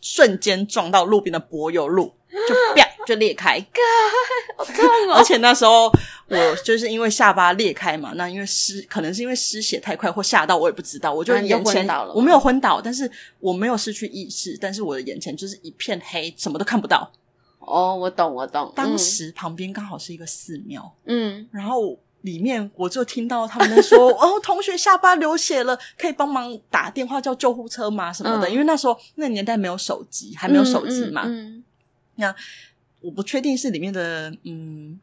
[0.00, 3.58] 瞬间撞到路边的柏油路，就啪 就裂开，
[4.56, 5.14] 好痛哦！
[5.16, 5.90] 而且那时候。
[6.26, 13.08] 我就是因为下巴裂开嘛，那因为失可能是因为失血太快或吓到我也不知道，我就眼前我没有昏倒，但是
[13.40, 17.12] 我没有失去意识，但是我的眼前就是一片黑，什么都看不到。
[17.58, 18.72] 哦，我懂，我懂。
[18.74, 21.94] 当时旁边刚好是一个寺庙，嗯，然后
[22.24, 28.12] 里面我就听到他们在说：“哦，同学下巴流血了，可以帮忙打电话叫救护车吗？
[28.12, 31.22] 什么的？”嗯，因为那时候那年代没有手机，还没有手机嘛。
[31.26, 31.64] 嗯，嗯，
[32.16, 32.34] 那
[33.00, 34.98] 我不确定是里面的嗯。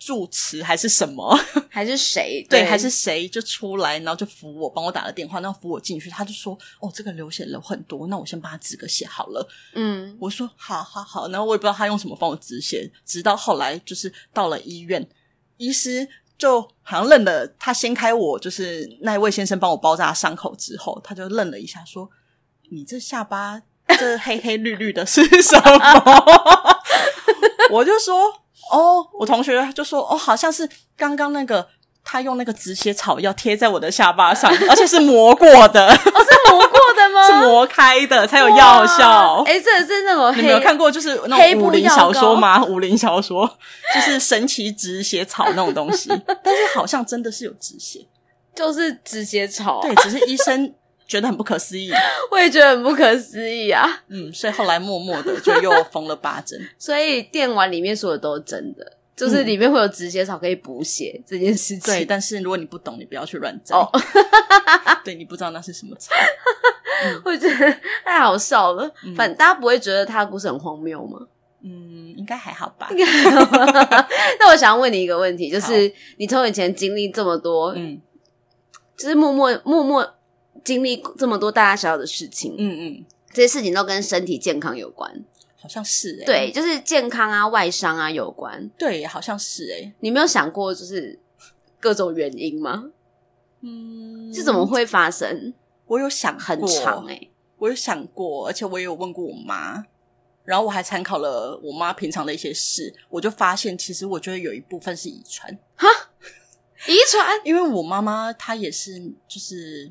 [0.00, 1.36] 住持还是什么？
[1.68, 2.40] 还是谁？
[2.48, 6.08] 对，还是谁就出来，然后就扶我，帮我打了电话，然后扶我进去。
[6.08, 15.04] 他就说：“哦，这个流血流很多，那我先帮他止个血好了。”嗯，我说：“好好好。”然后我也不知道他用什么帮我止血，直到后来就是到了医院，
[15.56, 16.08] 医师
[16.38, 22.08] 就好像愣了，他掀开我，就是那一位先生帮我包扎伤口之后，他就愣了一下，说
[22.70, 23.60] ：“你这下巴
[23.98, 26.74] 这黑黑绿绿的是什么？”
[27.72, 28.32] 我就说。
[28.70, 31.66] 哦，我同学就说，哦，好像是刚刚那个
[32.10, 37.26] 他用那个止血草药贴在我的下巴上， 而且是磨过的， 哦，是磨过的吗？
[37.28, 39.42] 是磨开的才有药效。
[39.46, 42.64] 哎，这是那种，你没有看过，就是那种武林小说吗？
[42.64, 43.46] 武林小说
[43.94, 46.08] 就是神奇止血草那种东西，
[46.42, 48.00] 但是好像真的是有止血，
[48.56, 50.72] 就是止血草，对，只是医生。
[51.06, 51.90] 觉得很不可思议，
[52.30, 54.02] 我也觉得很不可思议啊。
[54.08, 56.60] 嗯，所以后来默默的就又缝了八针。
[56.78, 61.92] 所以电玩里面说的都是真的，就是里面会有止血草可以补血这件事情。
[61.92, 63.74] 对，但是如果你不懂，你不要去乱摘。
[63.74, 63.90] 哦，
[65.04, 66.14] 对，你不知道那是什么草。
[67.04, 68.88] 嗯， 我觉得太好笑了。
[69.16, 71.18] 反正大家不会觉得他的故事很荒谬吗？
[71.64, 72.88] 嗯，应该还好吧。
[74.38, 78.00] 那我想要问你一个问题，就是你从以前经历这么多，嗯，
[78.96, 80.14] 就是默默默默。
[80.64, 85.10] 经历这么多大大小小的事情，嗯嗯，这些事情都跟身体健康有关，
[85.60, 91.18] 好像是哎、欸、对，就是健康啊、外伤啊有关，对，好像是哎、欸、你没有想过就是
[91.80, 92.90] 各种原因吗？
[93.60, 95.52] 嗯，是怎么会发生？
[95.86, 99.84] 我有想很长哎、欸、我有想过，而且我也有问过我妈，
[100.44, 105.88] 然后我还参考了我妈平常的一些事，我就发现其实我觉得有一部分是遗传，哈，
[106.86, 109.90] 遗传， 因为我妈妈她也是就是。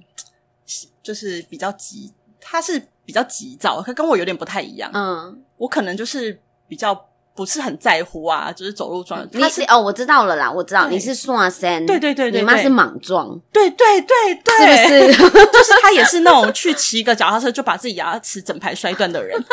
[1.02, 2.12] 就是比较急，
[2.50, 4.90] 他是比较急躁，他跟我有点不太一样。
[4.94, 6.98] 嗯，我可能就是比较
[7.36, 9.28] 不是很在乎啊，就是走路撞。
[9.34, 15.30] 你是哦，我知道了啦，我知道你是刷身，对对对对，你妈是莽撞，对对对对，是不是？
[15.52, 19.38] 就是他也是那种去骑个脚踏车就把自己牙齿整排摔断的人。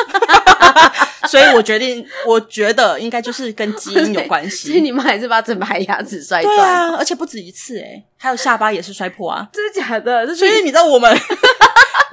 [1.28, 4.68] 所以我决定，我觉得应该就是跟基因有关系。
[4.72, 10.34] 所以你妈还是把整排牙齿摔断，对啊，而且不止一次诶，还有下巴也是摔破啊，真的假的？
[10.34, 11.10] 所以你知道我们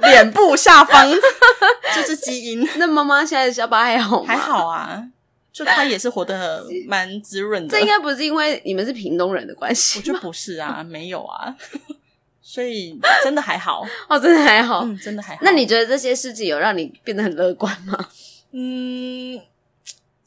[0.00, 1.10] 脸部下方
[1.94, 2.68] 就是基因。
[2.76, 4.26] 那妈妈现在的下巴还好吗？
[4.26, 5.02] 还好啊，
[5.52, 7.68] 就她也是活得蛮滋润的。
[7.68, 11.54] 这应该不是因为你们是屏东人的关系，我觉得不是啊，没有啊，
[12.42, 15.40] 所以真的还好哦，真的还好，嗯，真的还好。
[15.44, 17.96] 那你觉得这些事情有让你变得很乐观吗？
[18.52, 19.40] 嗯，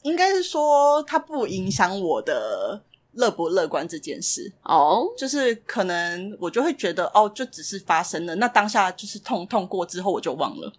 [0.02, 2.80] 应该是说它不影响我的
[3.16, 5.02] 乐不乐观这件事哦。
[5.04, 5.18] Oh?
[5.18, 10.72] 就是可能我就会觉得哦，就只是发生了，那当下就是痛痛过之后我就忘了。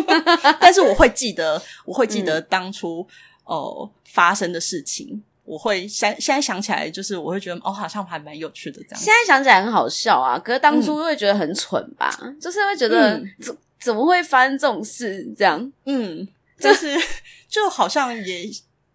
[0.60, 3.00] 但是我会记得，我会记得当初
[3.44, 5.22] 哦、嗯呃、发生的事情。
[5.42, 9.00] 我会想现在想起来，就是我会觉得哦，好像还蛮有趣的这样。
[9.00, 12.08] 现在想起来很好笑啊，可是当初会觉得很蠢吧？
[12.22, 15.26] 嗯、就是会觉得怎、嗯、怎么会发生这种事？
[15.36, 16.94] 这样，嗯，就是
[17.48, 18.48] 就好像也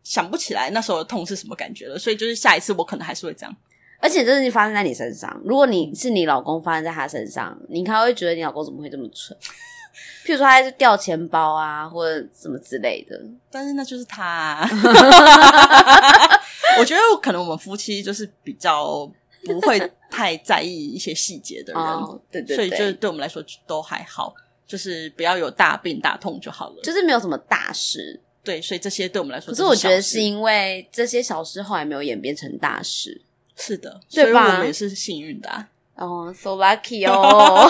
[0.05, 3.53] 想不起来那时候的痛是什么感觉了，所以就是下一次我可能还是会这样。
[3.99, 9.35] 而且这是发生在你身上，如果你是你老公发生在他身上，你应该会觉得你老公怎么会这么蠢？
[10.25, 13.19] 譬如说他是掉钱包啊，或者什么之类的。
[13.49, 14.69] 但是那就是他啊。
[16.77, 19.09] 我觉得可能我们夫妻就是比较
[19.45, 19.79] 不会
[20.11, 24.33] 太在意一些细节的人，哦、对对对，所以就是对我们来说都还好，
[24.67, 28.19] 就是不要有大病大痛就好了，就是没有什么大事。
[28.45, 33.21] 对，所以这些对我们来说，可是我觉得是因为这些小事后来没有演变成大事。
[33.57, 35.67] 是的，所以我们也是幸运的啊。
[35.95, 37.69] 哦、 oh,，so lucky 哦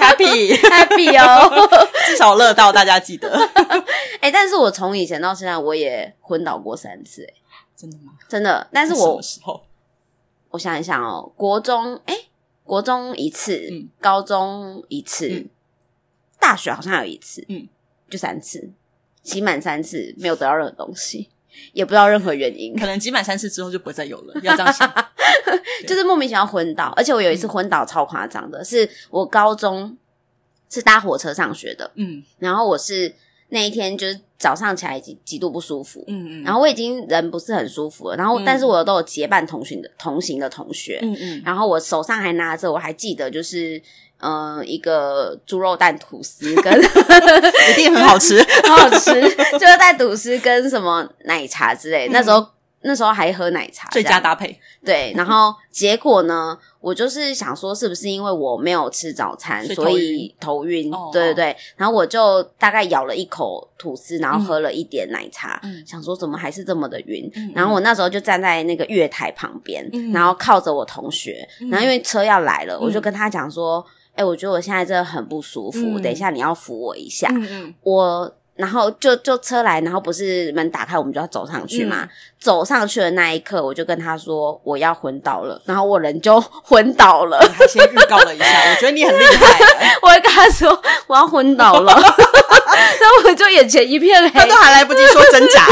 [0.00, 1.68] ，happy happy 哦，
[2.06, 3.30] 至少乐到大家记得。
[4.20, 8.14] 哎、欸，但是我从以前到现在，我也昏倒过三次、欸，哎，真的吗？
[8.28, 8.68] 真的。
[8.72, 9.62] 但是我什么时候？
[10.50, 12.24] 我想一想哦，国中，哎、欸，
[12.64, 15.48] 国中一次，嗯，高中一次，嗯，
[16.40, 17.68] 大学好像有一次，嗯，
[18.10, 18.70] 就三次，
[19.22, 21.28] 集满三次，没有得到任何东西。
[21.74, 24.34] 也不知道任何原因，可能集满三次之后就不会再有了。
[24.42, 24.90] 要这样想，
[25.86, 29.94] 就是莫名其妙昏倒，而且我有一次昏倒超夸张的，嗯，是我高中
[30.70, 33.14] 是搭火车上学的，嗯，然后我是
[33.50, 43.80] 那一天就是早上起来极极度不舒服，嗯嗯，然后我已经人不是很舒服了，然后但是我都有结伴同行的同行的同学，嗯嗯，然后我手上还拿着，我还记得就是。
[44.22, 46.72] 嗯、呃，一个猪肉蛋吐司跟
[47.70, 49.20] 一定很好吃， 很好吃，
[49.58, 52.08] 就是带吐司跟什么奶茶之类。
[52.08, 52.46] 嗯、那时候
[52.82, 54.58] 那时候还喝奶茶，最佳搭配。
[54.84, 60.90] 对，然后结果呢，我就是想说，是不是因为我没有吃早餐，所以头晕？
[60.90, 61.12] 头晕。
[61.12, 61.56] 对对对。
[61.76, 67.52] 然后我就大概咬了一口吐司，然后喝了一点奶茶，嗯、想说怎么还是这么的晕、嗯。
[67.54, 71.70] 然后我那时候就站在那个月台旁边、嗯，然后靠着我同学、嗯。
[71.70, 73.84] 然后因为车要来了，嗯、我就跟他讲说。
[74.14, 77.28] 哎、欸，我觉得我现在真的很不舒服，嗯、等一下你要扶我一下。
[77.30, 82.08] 嗯嗯，我然后就就车来，然后不是门打开，我们就要走上去嘛、嗯。
[82.38, 87.38] 走上去的那一刻，我就跟他说我要昏倒了，然后我人就 昏倒了。
[87.56, 89.58] 还先预告了一下，我觉得你很厉害。
[90.02, 95.66] 我会跟他说我要昏倒了， 那我就眼前一片黑，他都还来不及说真假。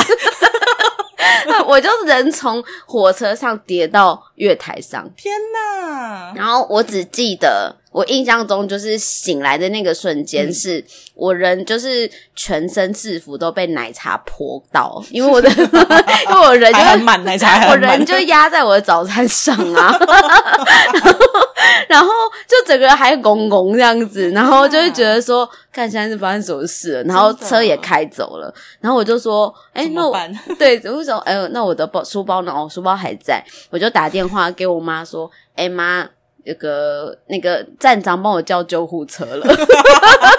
[1.67, 6.33] 我就人从火车上跌到月台上，天哪！
[6.35, 19.97] 然后我只记得，我印象中就是醒来的那个瞬间，是、嗯、我人就是全身制服都被奶茶泼到， 因为我的，因为我人就很满奶茶，我人就压在我的早餐上啊，
[20.95, 21.19] 然后
[21.89, 22.09] 然后
[22.47, 25.49] 就整个人还拱拱这样子，然后就会觉得说。
[25.73, 30.19] 看现在是发生什么事了，然后车也开走了，然后我就说：“哎、欸，那我
[30.59, 32.53] 对，我说：哎呦，那我的包书包呢？
[32.53, 33.41] 我书包还在。”
[33.71, 36.05] 我就打电话给我妈说：“哎、欸、妈，
[36.45, 39.47] 那个那个站长帮我叫救护车了。”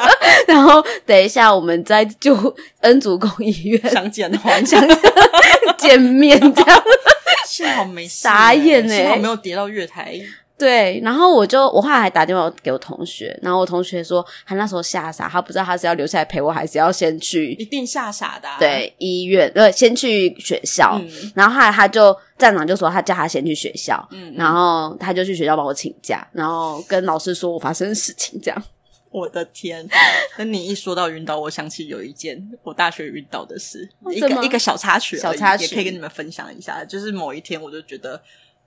[0.47, 2.35] 然后等一下我们在救
[2.81, 4.85] 恩主公医院相见的话，相
[5.77, 6.83] 见面这样，
[7.47, 10.19] 幸好没傻眼哎，幸好没有跌到月台。
[10.61, 18.57] 对，然后我就我后来还打电话给我同学，然后我同学说他那时候吓傻，他不知道他是要留下来陪我，还是要先去，一定吓傻的、啊。
[18.59, 28.63] 对，医院对，先去学校，嗯、然后后来他就站长就说他叫他先去学校，嗯，然后他就去学校帮我请假，然后跟老师说我发生事情这样。
[29.09, 29.89] 我的天，
[30.37, 38.21] 那你一说到晕倒，我想起有一件我大学晕倒的事，哦、一个一个小插曲，小插曲也可以跟你们分享一下，就是某一天我就觉得。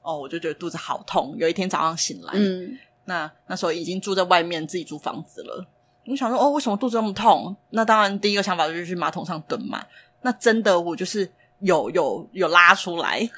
[0.05, 1.34] 哦，我就觉得肚子好痛。
[1.38, 5.66] 有一天早上醒来，嗯，那那时候已经住在外面，自己租房子了。
[6.07, 7.57] 我想说，哦，为什么肚子那么痛？
[7.70, 9.82] 那当然，第一个想法就是去马桶上蹲嘛。
[10.20, 11.26] 那真的，我就是
[11.61, 13.26] 有有有拉出来，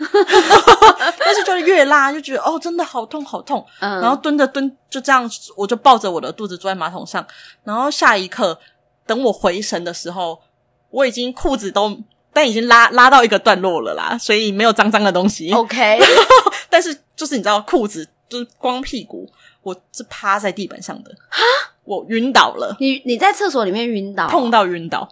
[1.16, 3.64] 但是就是越拉就觉得哦，真的好痛好痛。
[3.78, 7.24] 嗯，然后蹲着蹲，就这样，我就抱着我的肚子坐在马桶上。
[7.62, 8.58] 然后下一刻，
[9.06, 10.40] 等我回神的时候，
[10.90, 11.96] 我已经裤子都。
[12.36, 15.50] 但已经拉拉到一个段落了啦，所以没有脏脏的东西。
[15.54, 15.98] OK，
[16.68, 19.26] 但是就是你知道，裤子就是光屁股，
[19.62, 21.10] 我是趴在地板上的。
[21.30, 21.40] 哈，
[21.84, 22.76] 我晕倒了。
[22.78, 25.08] 你你在厕所里面晕倒，痛到晕倒。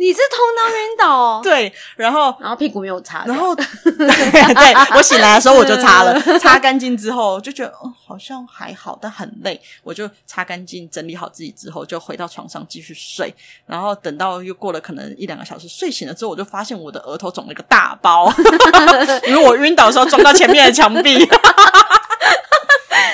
[0.00, 1.40] 你是痛到晕倒哦？
[1.44, 13.34] 对，然后然后屁股没有擦，然后 对，我醒来的时候我就擦了，擦干净之后就觉得哦，好像还好，但很累，我就擦干净整理好自己之后就回到床上继续睡，
[13.66, 18.32] 然后等到又过了可能一两个小时，睡醒了之后我就发现我的额头肿了一个大包，
[19.26, 21.28] 因为我晕倒的时候撞到前面的墙壁，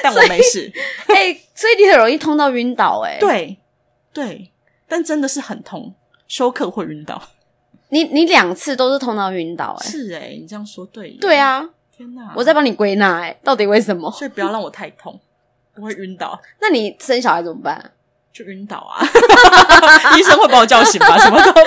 [0.02, 0.70] 但我没事。
[1.06, 3.56] 哎、欸，所以你很容易痛到晕倒、欸，哎，对
[4.12, 4.52] 对，
[4.86, 5.94] 但真的是很痛。
[6.34, 7.22] 休克会晕倒，
[7.90, 11.64] 你你两次都是痛到晕倒、欸，哎，是哎、欸，你这样说对，对啊，
[11.96, 14.10] 天哪，我在帮你归纳，哎，到底为什么？
[14.10, 15.20] 所以不要让我太痛，
[15.76, 16.36] 我会晕倒。
[16.60, 17.92] 那你生小孩怎么办？
[18.32, 18.98] 就晕倒啊！
[20.18, 21.16] 医生会把我叫醒吧？
[21.22, 21.64] 什么都办？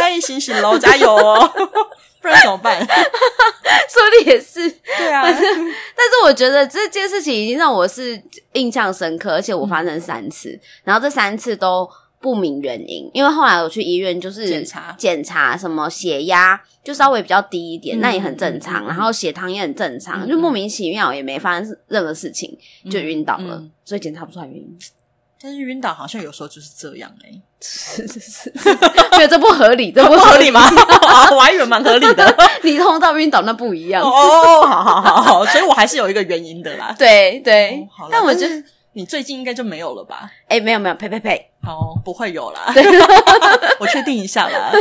[0.00, 1.48] 加一醒醒喽，加油哦！
[2.20, 2.76] 不然怎么办？
[2.84, 4.68] 说的也是，
[4.98, 5.22] 对啊。
[5.22, 8.20] 但是我觉得这件事情已经让我是
[8.54, 11.88] 印象深刻，而且我发生三次，嗯、然后这三次都
[12.22, 13.10] 不明原因。
[13.12, 18.84] 因为后来我去医院，就是检查检查什么血压就稍微比较低一点，嗯、那也很正常。
[18.84, 22.56] 嗯、然后血糖也很正常，嗯、就莫名其妙也没发生任何事情，
[22.90, 24.78] 就晕倒了，所以检查不出来原因。
[25.44, 30.60] 但是晕倒好像有时候就是这样哎、欸，是是是，觉得这不合理， 这不合理吗？
[31.34, 32.36] 我还以为蛮合理的。
[32.62, 36.94] 你通到晕倒那不一样哦，好好好好，所以我还是有一个原因的啦。
[36.96, 38.62] 对对，哦、但我觉得
[38.92, 40.30] 你最近应该就没有了吧？
[40.46, 41.48] 哎、欸，没有没有，呸呸呸。
[41.66, 42.72] 哦，不会有啦，
[43.78, 44.72] 我确定一下啦。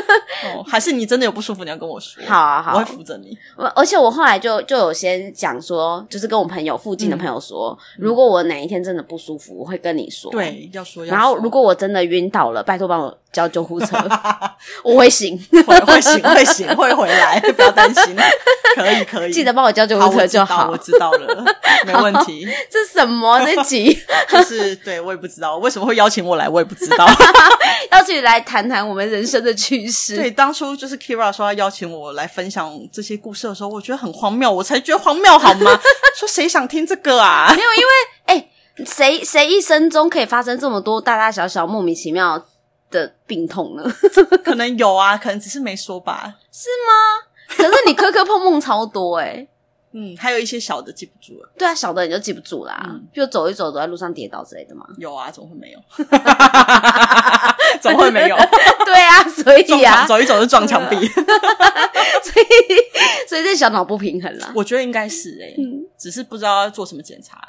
[0.46, 2.24] 哦，还是你真的有不舒服，你要跟我说。
[2.26, 3.38] 好啊，好，我会扶着你。
[3.56, 10.32] 我而且我后来就就有先讲说，就是跟我朋友附近的朋友说，如果我哪一天真的不舒服，我会跟你说。
[10.32, 11.14] 对，要说要。
[11.14, 13.96] 然后如果我真的晕倒了，拜托帮我叫救护车，
[14.84, 18.16] 我会醒，会会醒，会醒，会回来，不要担心。
[18.76, 20.70] 可以可以，记得帮我叫救护车就好。
[20.72, 21.46] 我知道了，
[21.86, 22.48] 没问题。
[22.70, 24.00] 这什么这集？
[24.30, 26.86] 就是对我也不知道为什么会邀请我来，我也不。
[26.86, 27.06] 知道，
[27.92, 30.16] 邀请你来谈谈我们人生的趣事。
[30.16, 35.80] 对，当初就是 Kira 说要邀请我来分享这些故事的时候，我觉得很荒谬，我才觉得荒谬好吗？
[36.18, 37.54] 说谁想听这个啊？
[37.56, 37.92] 没有，因为
[38.26, 38.50] 哎，
[38.86, 42.44] 谁谁一生中可以发生这么多大大小小莫名其妙
[42.90, 43.84] 的病痛呢？
[44.44, 46.36] 可能有啊，可能只是没说吧？
[46.52, 47.28] 是吗？
[47.58, 49.48] 可是你磕磕碰碰超多哎、欸。
[49.94, 51.50] 嗯，还有一些小的记不住了。
[51.58, 52.82] 对啊，小的你就记不住啦。
[52.88, 54.86] 嗯，就走一走，走在路上跌倒之类的嘛。
[54.98, 55.80] 有啊，怎么会没有？
[57.82, 58.36] 怎么会没有？
[58.86, 60.96] 对啊，所以啊，走一走就撞墙壁。
[62.24, 62.46] 所以，
[63.28, 64.52] 所以这小脑不平衡啦。
[64.56, 67.40] 我觉得应该是哎、欸，嗯，只是不知道要做什么检查。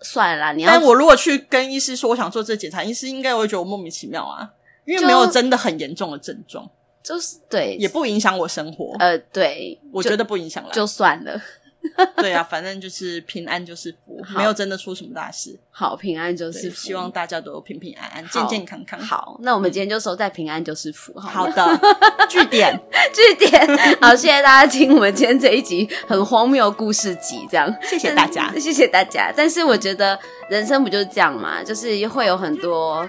[0.00, 0.70] 算了啦，你要。
[0.70, 4.50] 但我如果去跟医师说我想做这检查，医师应该会觉得我莫名其妙啊，
[4.84, 6.68] 因为没有真的很严重的症状。
[7.06, 8.96] 就是对，也不影响我生活。
[8.98, 11.40] 呃，对，我觉得不影响了，就算了。
[12.16, 15.56] 对啊，反正就是平安就是福，没有真的出什么大事。
[15.70, 18.98] 好，平安就是福，希望大家都平平安安、健健康康。
[18.98, 21.16] 好，那我们今天就说在平安就是福。
[21.20, 21.80] 好的，
[22.28, 22.76] 据点，
[23.14, 23.64] 据点。
[24.00, 29.32] 好，谢谢大家听我们今天这一集很荒谬故事集，这样谢谢大家，谢谢大家。
[29.36, 30.18] 但是我觉得
[30.50, 33.08] 人生不就是这样嘛，就是会有很多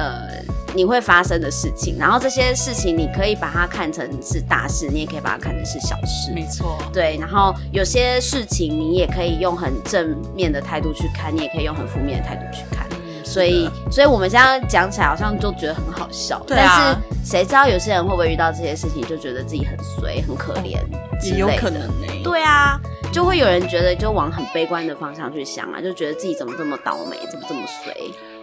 [0.00, 0.59] 呃。
[0.74, 6.32] 你会发生的事情，然后这些事情你可以把它看成是大事，你也可以把它看成是小事。
[6.32, 7.16] 没错，对。
[7.20, 12.86] 然后有些事情你也可以用很正面的态度去看，你也可以用很负面的态度去看。
[12.92, 16.40] 嗯，所以，所以我们现在讲起来好像就觉得很好笑。
[16.46, 20.78] 但是谁知道有些人会不会遇到这些事情就觉得自己很衰、很可怜？
[21.22, 22.22] 也有可能呢、欸。
[22.22, 22.80] 对啊，
[23.12, 27.92] 就会有人觉得就往很悲观的方向去想啊，就觉得自己怎么这么倒霉，怎么这么衰。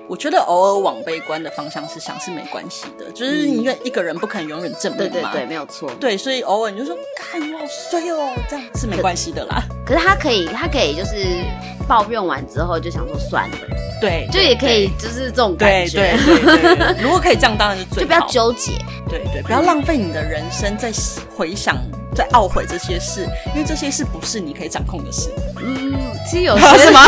[0.09, 5.09] 我觉得偶尔往悲观的方向是想是没关系的，就是因为一个人不可能永远正面嘛。
[5.11, 5.91] 对对对，没有错。
[5.99, 9.63] 对，所以偶尔你就说，看我好衰哦，这样是没关系的啦。
[9.85, 11.43] 可是他可以，他可以就是
[11.87, 13.57] 抱怨完之后就想说算了，
[13.99, 15.97] 对，就也可以就是这种感觉。
[15.97, 18.07] 对对对，对，对，如果可以这样，当然是最好。
[18.07, 18.71] 就不要纠结，
[19.09, 20.89] 对对，不要浪费你的人生在
[21.35, 21.77] 回想。
[22.15, 23.21] 在懊悔这些事，
[23.53, 25.29] 因为这些事不是你可以掌控的事。
[25.59, 25.93] 嗯，
[26.29, 27.01] 其实有些是吗？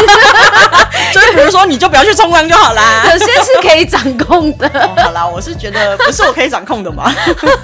[1.13, 3.09] 就是比如说，你就不要去冲浪就好啦。
[3.11, 4.67] 有些是可以掌控的。
[4.79, 7.11] 哦、好啦，我是觉得不是我可以掌控的嘛。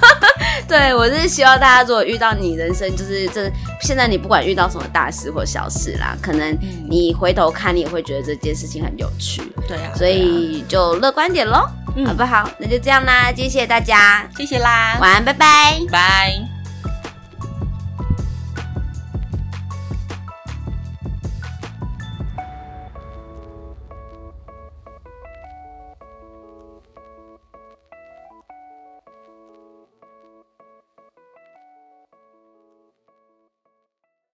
[0.66, 3.48] 对，我是希望大家如果遇到你人生就是这
[3.80, 6.56] 现在你不管遇到什么大事或小事啦，可能
[6.90, 9.40] 你回头看你也会觉得这件事情很有趣。
[9.68, 12.48] 对啊，所以就乐观点喽，嗯、好不好？
[12.58, 16.55] 那就这样啦，谢谢大家，谢谢啦，晚安，拜拜，拜。